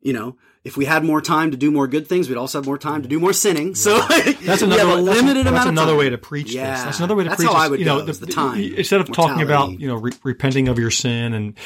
[0.00, 0.36] you know.
[0.64, 3.02] If we had more time to do more good things, we'd also have more time
[3.02, 3.74] to do more sinning.
[3.74, 6.52] So That's we another have a that's- limited that's amount of another way to preach
[6.54, 6.72] Yeah.
[6.76, 6.84] this.
[6.84, 7.62] That's another way to That's preach how this.
[7.64, 10.12] I would you know, go, is the time, Instead of talking about, you know, re-
[10.22, 11.58] repenting of your sin and,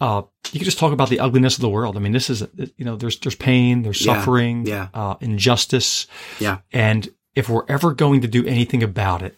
[0.00, 1.96] uh, you can just talk about the ugliness of the world.
[1.96, 2.46] I mean, this is,
[2.76, 4.14] you know, there's, there's pain, there's Yeah.
[4.18, 4.88] suffering, Yeah.
[4.94, 6.06] uh, injustice.
[6.38, 6.58] Yeah.
[6.72, 9.36] And if we're ever going to do anything about it,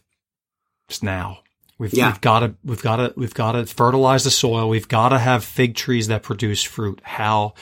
[0.91, 1.39] it's now.
[1.79, 2.07] We've, Yeah.
[2.13, 4.69] we've got to, we've got to, we've got to fertilize the soil.
[4.69, 7.01] We've got to have fig trees that produce fruit.
[7.05, 7.53] How?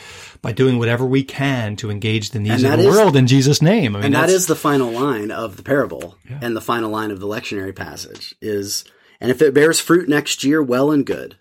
[0.41, 3.61] By doing whatever we can to engage the needs of the is- world in Jesus'
[3.61, 3.97] name.
[3.97, 7.19] I mean, and that's- the final line of the parable and the final line of
[7.19, 8.85] the lectionary passage is
[9.21, 11.39] and if it bears fruit next year well and good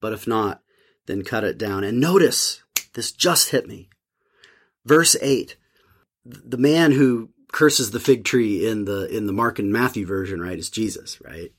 [0.00, 0.62] but if not
[1.06, 2.62] then cut it down and notice
[2.94, 3.88] this just hit me
[4.84, 5.56] verse 8
[6.24, 10.40] the man who curses the fig tree in the in the mark and matthew version
[10.40, 11.52] right is jesus right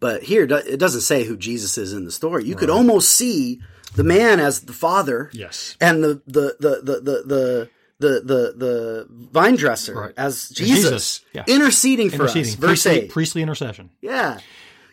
[0.00, 3.60] but here it doesn't say who jesus is in the story you could almost see
[3.94, 5.76] the man as the father yes.
[5.80, 10.12] and the the the the the the the, the, the vine dresser Right.
[10.18, 11.44] as Jesus, Jesus, yeah.
[11.46, 12.48] interceding for Interceding.
[12.50, 12.54] us.
[12.56, 13.10] Verse priestly, eight.
[13.10, 13.88] priestly intercession.
[14.02, 14.38] yeah.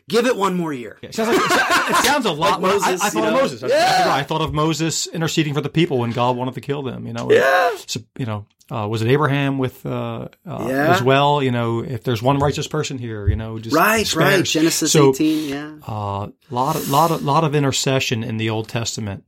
[0.10, 0.98] Give it one more year.
[1.02, 1.50] It sounds like
[1.90, 2.62] it sounds a lot.
[2.62, 3.34] Like Moses, I, thought you of?
[3.34, 3.62] Moses.
[3.62, 4.14] That's Yeah.
[4.14, 7.08] I thought of Moses interceding for the people when God wanted to kill them.
[7.08, 7.72] You know, Yeah.
[7.88, 10.94] So, you know, uh, was it Abraham with uh, uh, Yeah.
[10.94, 11.42] as well?
[11.42, 14.44] You know, if there's one righteous person here, you know, just Right, spare- right.
[14.46, 15.72] Genesis So, 18, yeah.
[15.88, 19.24] uh, lot of lot of lot of intercession in the Old Testament,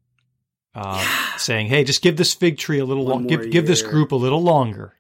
[0.76, 1.01] uh,
[1.38, 3.23] saying, "Hey, just give this fig tree a little One long.
[3.23, 4.93] more Give give this group a little longer.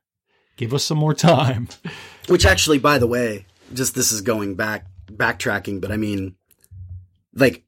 [0.55, 1.67] Give us some more time."
[2.29, 6.35] Which actually, by the way, just this is going back, backtracking, but I mean,
[7.33, 7.63] like,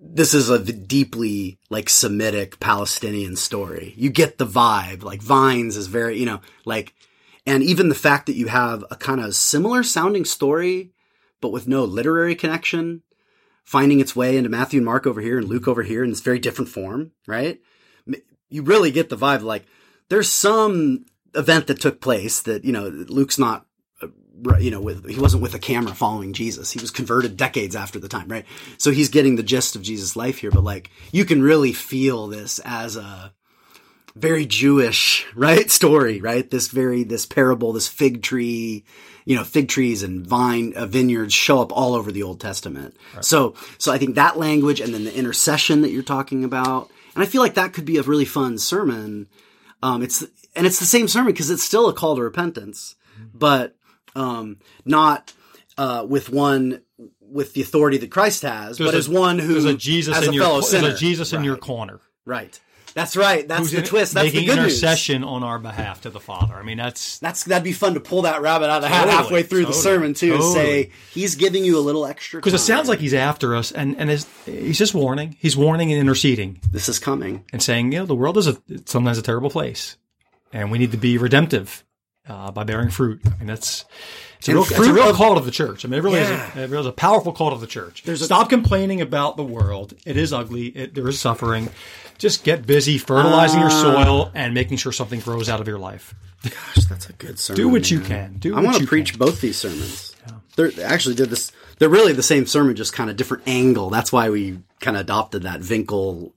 [0.00, 3.92] this is a deeply, like, Semitic Palestinian story.
[3.96, 5.02] You get the vibe.
[5.02, 6.94] Like, Vines is very, you know, like,
[7.44, 10.92] and even the fact that you have a kind of similar sounding story,
[11.40, 13.02] but with no literary connection,
[13.62, 16.20] finding its way into Matthew and Mark over here and Luke over here in this
[16.20, 17.60] very different form, right?
[18.48, 19.66] You really get the vibe like
[20.08, 21.04] there's some
[21.34, 23.66] event that took place that, you know, Luke's not,
[24.58, 26.70] you know, with, he wasn't with a camera following Jesus.
[26.70, 28.44] He was converted decades after the time, right?
[28.78, 32.26] So he's getting the gist of Jesus' life here, but like you can really feel
[32.26, 33.32] this as a,
[34.16, 35.70] very Jewish, right?
[35.70, 36.50] Story, right?
[36.50, 38.84] This very, this parable, this fig tree,
[39.26, 42.96] you know, fig trees and vine, uh, vineyards show up all over the Old Testament.
[43.20, 47.22] So, so I think that language and then the intercession that you're talking about, and
[47.22, 49.28] I feel like that could be a really fun sermon.
[49.82, 50.24] Um, it's,
[50.54, 52.96] and it's the same sermon because it's still a call to repentance,
[53.34, 53.75] but,
[54.16, 55.32] um, not,
[55.78, 56.82] uh, with one,
[57.20, 60.24] with the authority that Christ has, but a- as one who, There's a Jesus as
[60.24, 62.00] in a your fellow there's a Jesus in your corner.
[62.24, 62.58] Right.
[62.94, 63.46] That's right.
[63.46, 64.14] That's who's the in- twist.
[64.14, 64.72] That's the making good news.
[64.82, 66.54] intercession on our behalf to the Father.
[66.54, 69.04] I mean, that's That's that'd be fun to pull that rabbit out of the hat
[69.04, 70.32] Totally, halfway through the sermon too.
[70.36, 73.70] and Say he's giving you a little extra because it sounds like he's after us,
[73.70, 75.36] and and is, he's just warning.
[75.38, 77.44] He's warning and interceding this is coming.
[77.52, 78.56] and saying, you know, the world is a
[78.86, 79.98] sometimes a terrible place,
[80.54, 81.84] and we need to be redemptive
[82.28, 83.20] uh, by bearing fruit.
[83.26, 83.84] I mean, that's
[84.38, 85.84] it's a real, it's a real of- call to the church.
[85.84, 86.48] I mean, it really Yeah.
[86.50, 86.56] is.
[86.56, 88.02] A, it really is a powerful call to the church.
[88.04, 89.94] There's a- Stop complaining about the world.
[90.04, 90.66] It is ugly.
[90.68, 91.70] It, there is suffering.
[92.18, 93.82] Just get busy fertilizing your Ah.
[93.82, 96.14] soil and making sure something grows out of your life.
[96.42, 97.56] Gosh, that's a good sermon.
[97.62, 98.36] Do what you can.
[98.38, 100.14] Do I want to preach both these sermons.
[100.56, 101.52] They're they actually did this.
[101.78, 103.90] They're really the same sermon, just kind of different angle.
[103.90, 106.32] That's why we kind of adopted that Winkel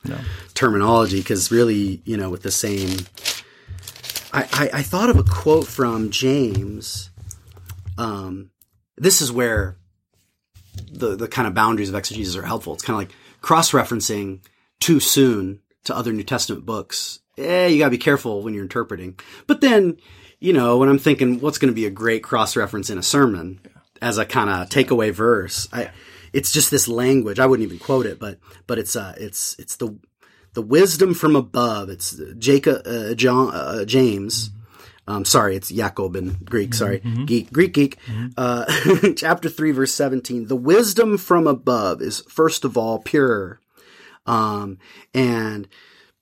[0.54, 2.98] terminology because really, you know, with the same.
[4.34, 7.10] I, I, I thought of a quote from James.
[7.98, 8.52] Um,
[8.98, 9.78] this is where
[10.92, 12.74] the the kind of boundaries of exegesis are helpful.
[12.74, 14.40] It's kind of like cross referencing
[14.80, 19.18] too soon to other New Testament books eh, you gotta be careful when you're interpreting.
[19.48, 19.98] But then,
[20.40, 23.04] you know, when I'm thinking what's going to be a great cross reference in a
[23.04, 23.60] sermon
[24.02, 25.92] as a kind of takeaway verse, I,
[26.32, 27.40] it's just this language.
[27.40, 29.98] I wouldn't even quote it, but, but it's, uh, it's, it's the,
[30.54, 31.90] the wisdom from above.
[31.90, 34.52] It's Jacob, uh, John, uh, James.
[35.08, 36.74] Um, sorry, it's Jacob in Greek.
[36.74, 37.98] Sorry, geek, Greek geek.
[38.38, 38.66] Uh,
[39.16, 40.48] chapter three, verse seventeen.
[40.48, 43.60] The wisdom from above is first of all pure,
[44.26, 44.78] um,
[45.14, 45.68] and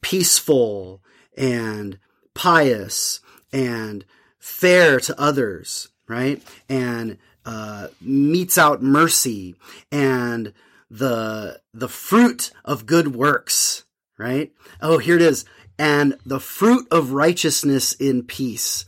[0.01, 1.01] peaceful,
[1.37, 1.99] and
[2.33, 3.19] pious,
[3.51, 4.05] and
[4.39, 5.89] fair to others.
[6.07, 7.17] Right, and
[7.47, 9.55] uh, metes out mercy
[9.91, 10.53] and
[10.91, 13.85] the the fruit of good works
[14.17, 14.51] right?
[14.81, 15.45] Oh here it is.
[15.79, 18.85] And the fruit of righteousness in peace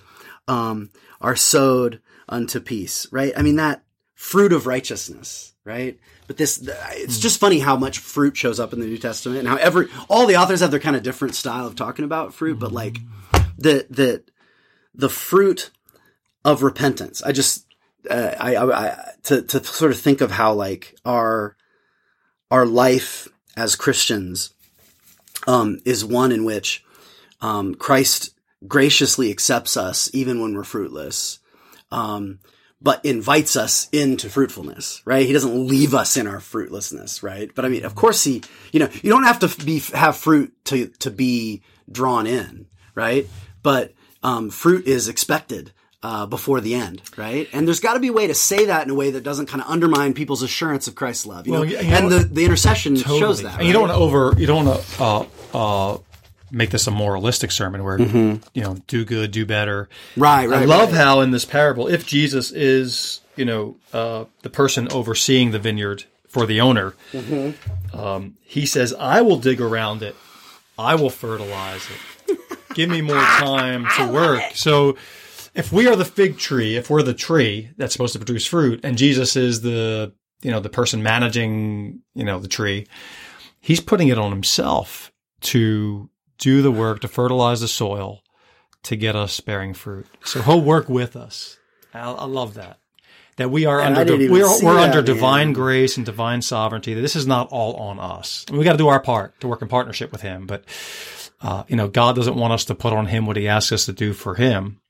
[0.48, 0.90] um,
[1.22, 3.34] are sowed unto peace right?
[3.36, 3.84] I mean that
[4.16, 6.00] fruit of righteousness right?
[6.28, 9.48] But this it's just funny how much fruit shows up in the new testament and
[9.48, 12.60] how every all the authors have their kind of different style of talking about fruit
[12.60, 13.00] but like
[13.58, 14.24] the the
[14.94, 15.72] the fruit
[16.46, 17.22] of repentance.
[17.24, 17.66] I just
[18.10, 21.56] uh, I, I, I to to sort of think of how like our
[22.52, 24.54] our life as Christians
[25.48, 26.84] um, is one in which
[27.42, 28.36] um, Christ
[28.68, 31.40] graciously accepts us even when we're fruitless,
[31.92, 32.40] um,
[32.82, 35.02] but invites us into fruitfulness.
[35.06, 35.26] Right?
[35.26, 37.24] He doesn't leave us in our fruitlessness.
[37.24, 37.54] Right?
[37.54, 38.44] But I mean, of course, he.
[38.72, 42.68] You know, you don't have to be have fruit to to be drawn in.
[42.96, 43.28] Right?
[43.64, 45.72] But um, fruit is expected
[46.02, 47.48] uh, before the end, right?
[47.52, 49.48] And there's got to be a way to say that in a way that doesn't
[49.48, 51.62] kind of undermine people's assurance of Christ's love, you know.
[51.62, 53.20] Well, you know, and the, the intercession Totally.
[53.20, 53.60] shows that.
[53.60, 54.34] And you don't want to over.
[54.40, 55.98] You don't want to uh, uh,
[56.52, 59.90] make this a moralistic sermon where you know do good, do better.
[60.16, 60.98] Right, right, I love right.
[60.98, 66.06] how in this parable, if Jesus is you know uh, the person overseeing the vineyard
[66.28, 66.94] for the owner,
[67.94, 70.16] um, he says, "I will dig around it.
[70.78, 71.86] I will fertilize
[72.28, 72.40] it.
[72.74, 74.96] Give me more time to work." So.
[75.60, 78.80] If we are the fig tree, if we're the tree that's supposed to produce fruit,
[78.84, 82.88] and Jesus is the you know the person managing you know the tree,
[83.60, 88.22] he's putting it on himself to do the work to fertilize the soil
[88.84, 90.08] to get us bearing fruit.
[90.24, 91.58] So he'll work with us.
[91.94, 92.80] I, I love that.
[93.36, 95.06] That we are And under didn't we're, we're that, under man.
[95.06, 96.94] divine grace and divine sovereignty.
[96.94, 98.46] That this is not all on us.
[98.52, 100.46] We got to do our part to work in partnership with Him.
[100.46, 100.66] But
[101.42, 103.86] uh, you know, God doesn't want us to put on Him what He asks us
[103.86, 104.82] to do for Him.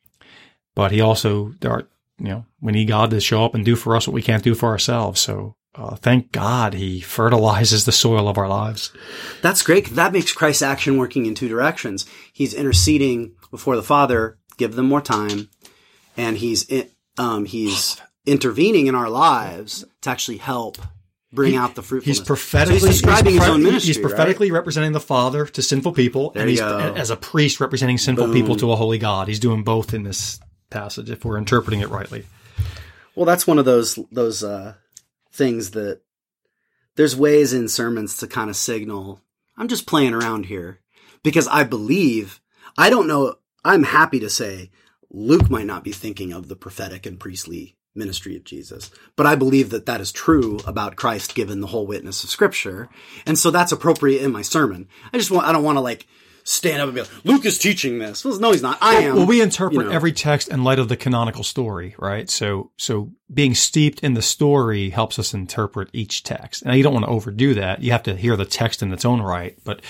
[0.79, 1.83] But He also, there are,
[2.19, 4.41] you know, we need God to show up and do for us what we can't
[4.45, 5.19] do for ourselves.
[5.19, 8.93] So uh, thank God He fertilizes the soil of our lives.
[9.41, 9.87] That's great.
[9.95, 12.05] That makes Christ's action working in two directions.
[12.31, 15.49] He's interceding before the Father, give them more time,
[16.15, 20.77] and he's i- um, he's intervening in our lives to actually help
[21.33, 22.19] bring out the fruitfulness.
[22.19, 23.87] He's prophetically So he's describing he's his own ministry.
[23.89, 24.09] He's right?
[24.09, 28.33] prophetically representing the Father to sinful people, and he's as a priest representing sinful Boom.
[28.33, 29.27] people to a holy God.
[29.27, 30.39] He's doing both in this
[30.69, 32.25] passage if we're interpreting it rightly.
[33.15, 34.75] Well, that's one of those those uh,
[35.31, 36.01] things that
[36.95, 39.21] there's ways in sermons to kind of signal
[39.59, 40.79] I'm just playing around here
[41.21, 42.39] because I believe
[42.77, 43.35] I don't know.
[43.65, 44.71] I'm happy to say
[45.11, 49.35] Luke might not be thinking of the prophetic and priestly ministry of Jesus, but I
[49.35, 52.87] believe that that is true about Christ given the whole witness of Scripture,
[53.25, 54.87] and so that's appropriate in my sermon.
[55.11, 56.07] I just want I don't want to like
[56.43, 58.23] stand up and be like Luke is teaching this.
[58.25, 58.77] Well, no, he's not.
[58.81, 59.15] I am.
[59.15, 59.91] Well, we interpret you know.
[59.91, 62.29] every text in light of the canonical story, right?
[62.29, 66.63] So, so being steeped in the story helps us interpret each text.
[66.63, 67.81] And you don't want to overdo that.
[67.81, 69.57] You have to hear the text in its own right.
[69.63, 69.81] But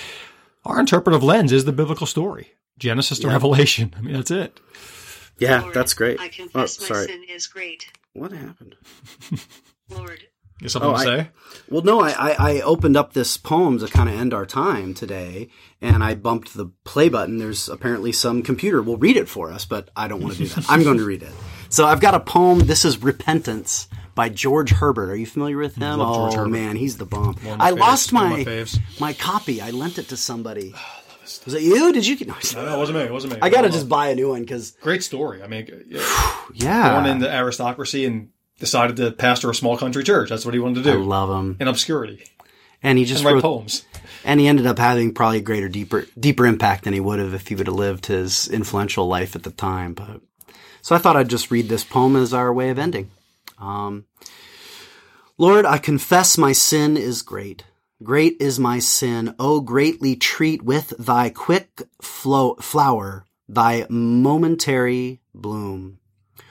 [0.64, 3.94] our interpretive lens is the biblical story, Genesis to Revelation.
[3.96, 4.60] I mean, that's it.
[5.38, 6.20] Yeah, Lord, that's great.
[6.20, 7.90] I Oh, confess my sin is great.
[8.12, 8.76] What happened?
[9.88, 10.24] Lord,
[10.60, 11.28] You something Oh, to I- say?
[11.68, 14.92] Well, no, I, I, I opened up this poem to kind of end our time
[14.94, 15.48] today,
[15.80, 17.38] and I bumped the play button.
[17.38, 20.48] There's apparently some computer will read it for us, but I don't want to do
[20.48, 20.66] that.
[20.68, 21.32] I'm going to read it.
[21.68, 22.58] So I've got a poem.
[22.60, 25.10] This is Repentance by George Herbert.
[25.10, 25.98] Are you familiar with him?
[25.98, 26.50] Love George oh Herbert.
[26.50, 27.36] man, he's the bomb.
[27.44, 27.78] I faves.
[27.78, 28.78] lost my my faves.
[29.00, 29.60] my copy.
[29.62, 30.74] I lent it to somebody.
[31.46, 31.92] Was it you?
[31.92, 32.26] Did you?
[32.26, 33.04] No, No, it wasn't me.
[33.04, 33.38] It wasn't me.
[33.40, 35.42] I got to just buy a new one because Great story.
[35.42, 38.30] I mean, yeah, yeah, born into aristocracy and
[38.60, 40.28] decided to pastor a small country church.
[40.28, 42.24] That's what he wanted to I do love him, in obscurity
[42.82, 43.84] and he just and write wrote poems.
[44.24, 47.34] and he ended up having probably a greater, deeper, deeper impact than he would have
[47.34, 49.94] if he would have lived his influential life at the time.
[49.94, 50.20] But
[50.82, 53.10] so I thought I'd just read this poem as our way of ending.
[53.58, 54.06] Um,
[55.36, 57.64] Lord, I confess my sin is great.
[58.02, 59.34] Great is my sin.
[59.38, 65.98] Oh, greatly treat with thy quick flow, flower, thy momentary bloom,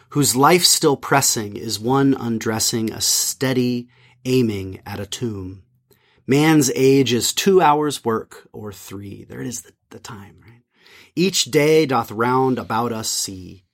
[0.10, 3.89] whose life still pressing is one undressing, a steady
[4.26, 5.64] aiming at a tomb.
[6.28, 9.24] Man's age is two hours work or three.
[9.24, 10.60] There it is, the, the time, right?
[11.16, 13.66] each day doth round about us see.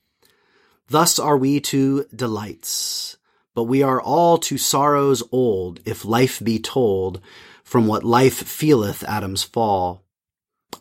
[0.87, 3.17] Thus are we to delights,
[3.53, 7.21] but we are all to sorrows old, if life be told,
[7.63, 10.03] from what life feeleth Adam's fall.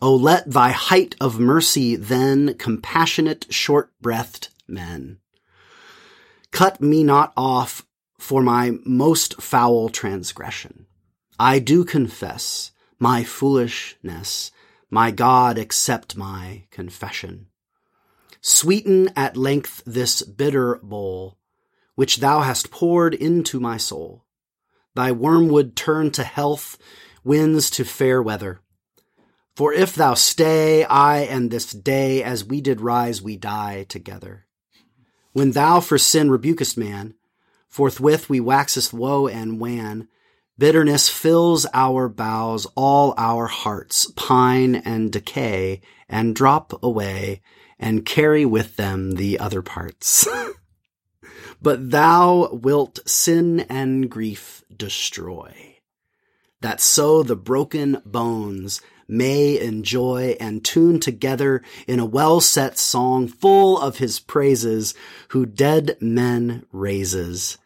[0.01, 5.19] O let thy height of mercy then compassionate short-breathed men.
[6.55, 7.85] Cut me not off
[8.17, 10.85] for my most foul transgression.
[11.37, 14.51] I do confess my foolishness.
[14.89, 17.47] My God, accept my confession.
[18.39, 21.37] Sweeten at length this bitter bowl,
[21.95, 24.23] which thou hast poured into my soul.
[24.93, 26.77] Thy wormwood turn to health,
[27.25, 28.61] winds to fair weather.
[29.57, 34.44] For if thou stay, I and this day, as we did rise, we die together.
[35.35, 37.13] When thou for sin rebukest man,
[37.67, 40.07] forthwith we waxeth woe and wan.
[40.57, 47.41] Bitterness fills our bowels, all our hearts pine and decay and drop away
[47.77, 50.25] and carry with them the other parts.
[51.61, 55.79] but thou wilt sin and grief destroy,
[56.61, 63.27] that so the broken bones may enjoy and tune together in a well set song
[63.27, 64.93] full of his praises,
[65.29, 67.57] who dead men raises,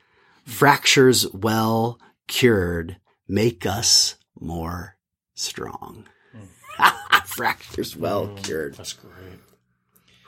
[0.46, 4.98] fractures well cured, make us more
[5.36, 6.06] strong.
[7.26, 8.76] fractures well mm, cured.
[8.76, 9.40] That's great.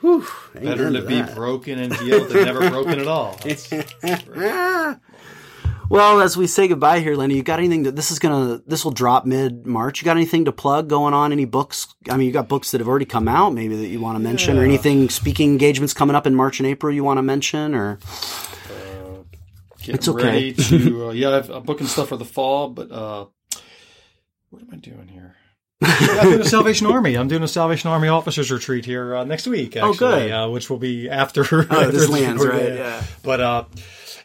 [0.01, 3.39] Whew, Better to to be broken and healed than never broken at all.
[5.91, 6.15] That's- that's great.
[6.17, 8.83] Well, as we say goodbye here, Lenny, you got anything that this is gonna this
[8.83, 10.01] will drop mid March?
[10.01, 11.31] You got anything to plug going on?
[11.31, 11.87] Any books?
[12.09, 14.23] I mean, you got books that have already come out, maybe that you want to
[14.23, 17.75] mention, or anything speaking engagements coming up in March and April you want to mention,
[17.75, 17.99] or
[19.79, 20.23] Getting It's okay.
[20.23, 23.25] ready to, uh, yeah, I have a booking stuff for the fall, but, uh,
[24.51, 25.35] what am I doing here?
[25.81, 27.15] yeah, I'm doing a Salvation Army.
[27.15, 29.75] I'm doing a Salvation Army officers retreat here uh, next week.
[29.75, 30.31] Actually, Oh, good.
[30.31, 31.41] Uh, which will be after.
[31.51, 32.77] oh, after this lands recording, right?
[32.77, 33.03] Yeah.
[33.23, 33.63] But uh,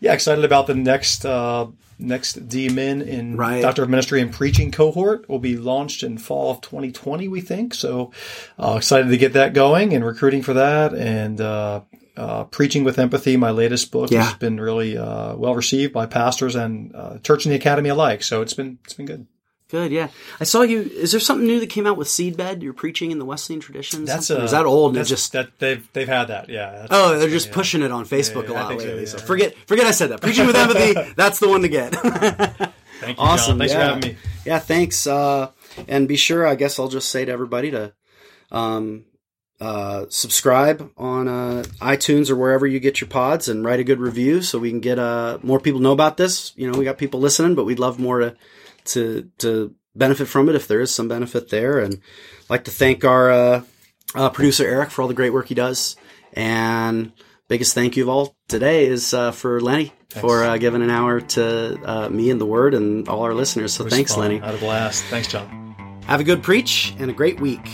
[0.01, 1.67] yeah, excited about the next uh,
[1.99, 3.63] next DMin in Right.
[3.63, 5.29] Doctor of Ministry and Preaching cohort.
[5.29, 7.75] Will be launched in fall of 2020, we think.
[7.75, 8.13] So
[8.59, 11.41] uh, excited to get that going and recruiting for that and.
[11.41, 11.81] Uh,
[12.19, 14.23] uh, Preaching with Empathy, my latest book, Yeah.
[14.25, 18.23] has been really uh, well received by pastors and uh, church and the academy alike.
[18.23, 19.27] So it's been it's been good.
[19.69, 20.09] Good, yeah.
[20.39, 20.83] I saw you.
[20.83, 22.63] Is there something new that came out with Seedbed?
[22.63, 24.05] You're preaching in the Wesleyan tradition.
[24.05, 24.95] That's uh, is that old?
[24.95, 26.49] That's just that they've they've had that.
[26.49, 26.87] Yeah.
[26.89, 27.55] oh, they're just yeah.
[27.55, 29.01] pushing it on Facebook Yeah, a I lot so, lately.
[29.01, 29.09] yeah.
[29.09, 30.21] So forget forget I said that.
[30.21, 31.13] Preaching with empathy.
[31.17, 31.95] That's the one to get.
[33.01, 33.53] Thank you, awesome.
[33.53, 33.59] John.
[33.59, 33.79] Thanks yeah.
[33.79, 34.17] for having me.
[34.45, 35.07] Yeah, thanks.
[35.07, 35.51] Uh,
[35.89, 37.93] and be sure, I guess I'll just say to everybody to
[38.51, 39.05] um,
[39.61, 44.01] uh, subscribe on uh, iTunes or wherever you get your pods and write a good
[44.01, 46.53] review so we can get uh, more people know about this.
[46.57, 48.37] You know, we got people listening, but we'd love more to
[48.87, 51.79] to to benefit from it if there is some benefit there.
[51.79, 53.63] And I'd like to thank our uh,
[54.15, 55.97] uh, producer Eric for all the great work he does.
[56.33, 57.13] And
[57.49, 61.21] biggest thank you of all today is uh, for Lenny for uh, giving an hour
[61.21, 63.73] to uh, me and the Word and all our listeners.
[63.73, 64.17] So thanks.
[64.17, 64.39] Lenny.
[64.39, 65.05] Had a blast.
[65.05, 66.03] Thanks, John.
[66.07, 67.69] Have a good preach and a great week.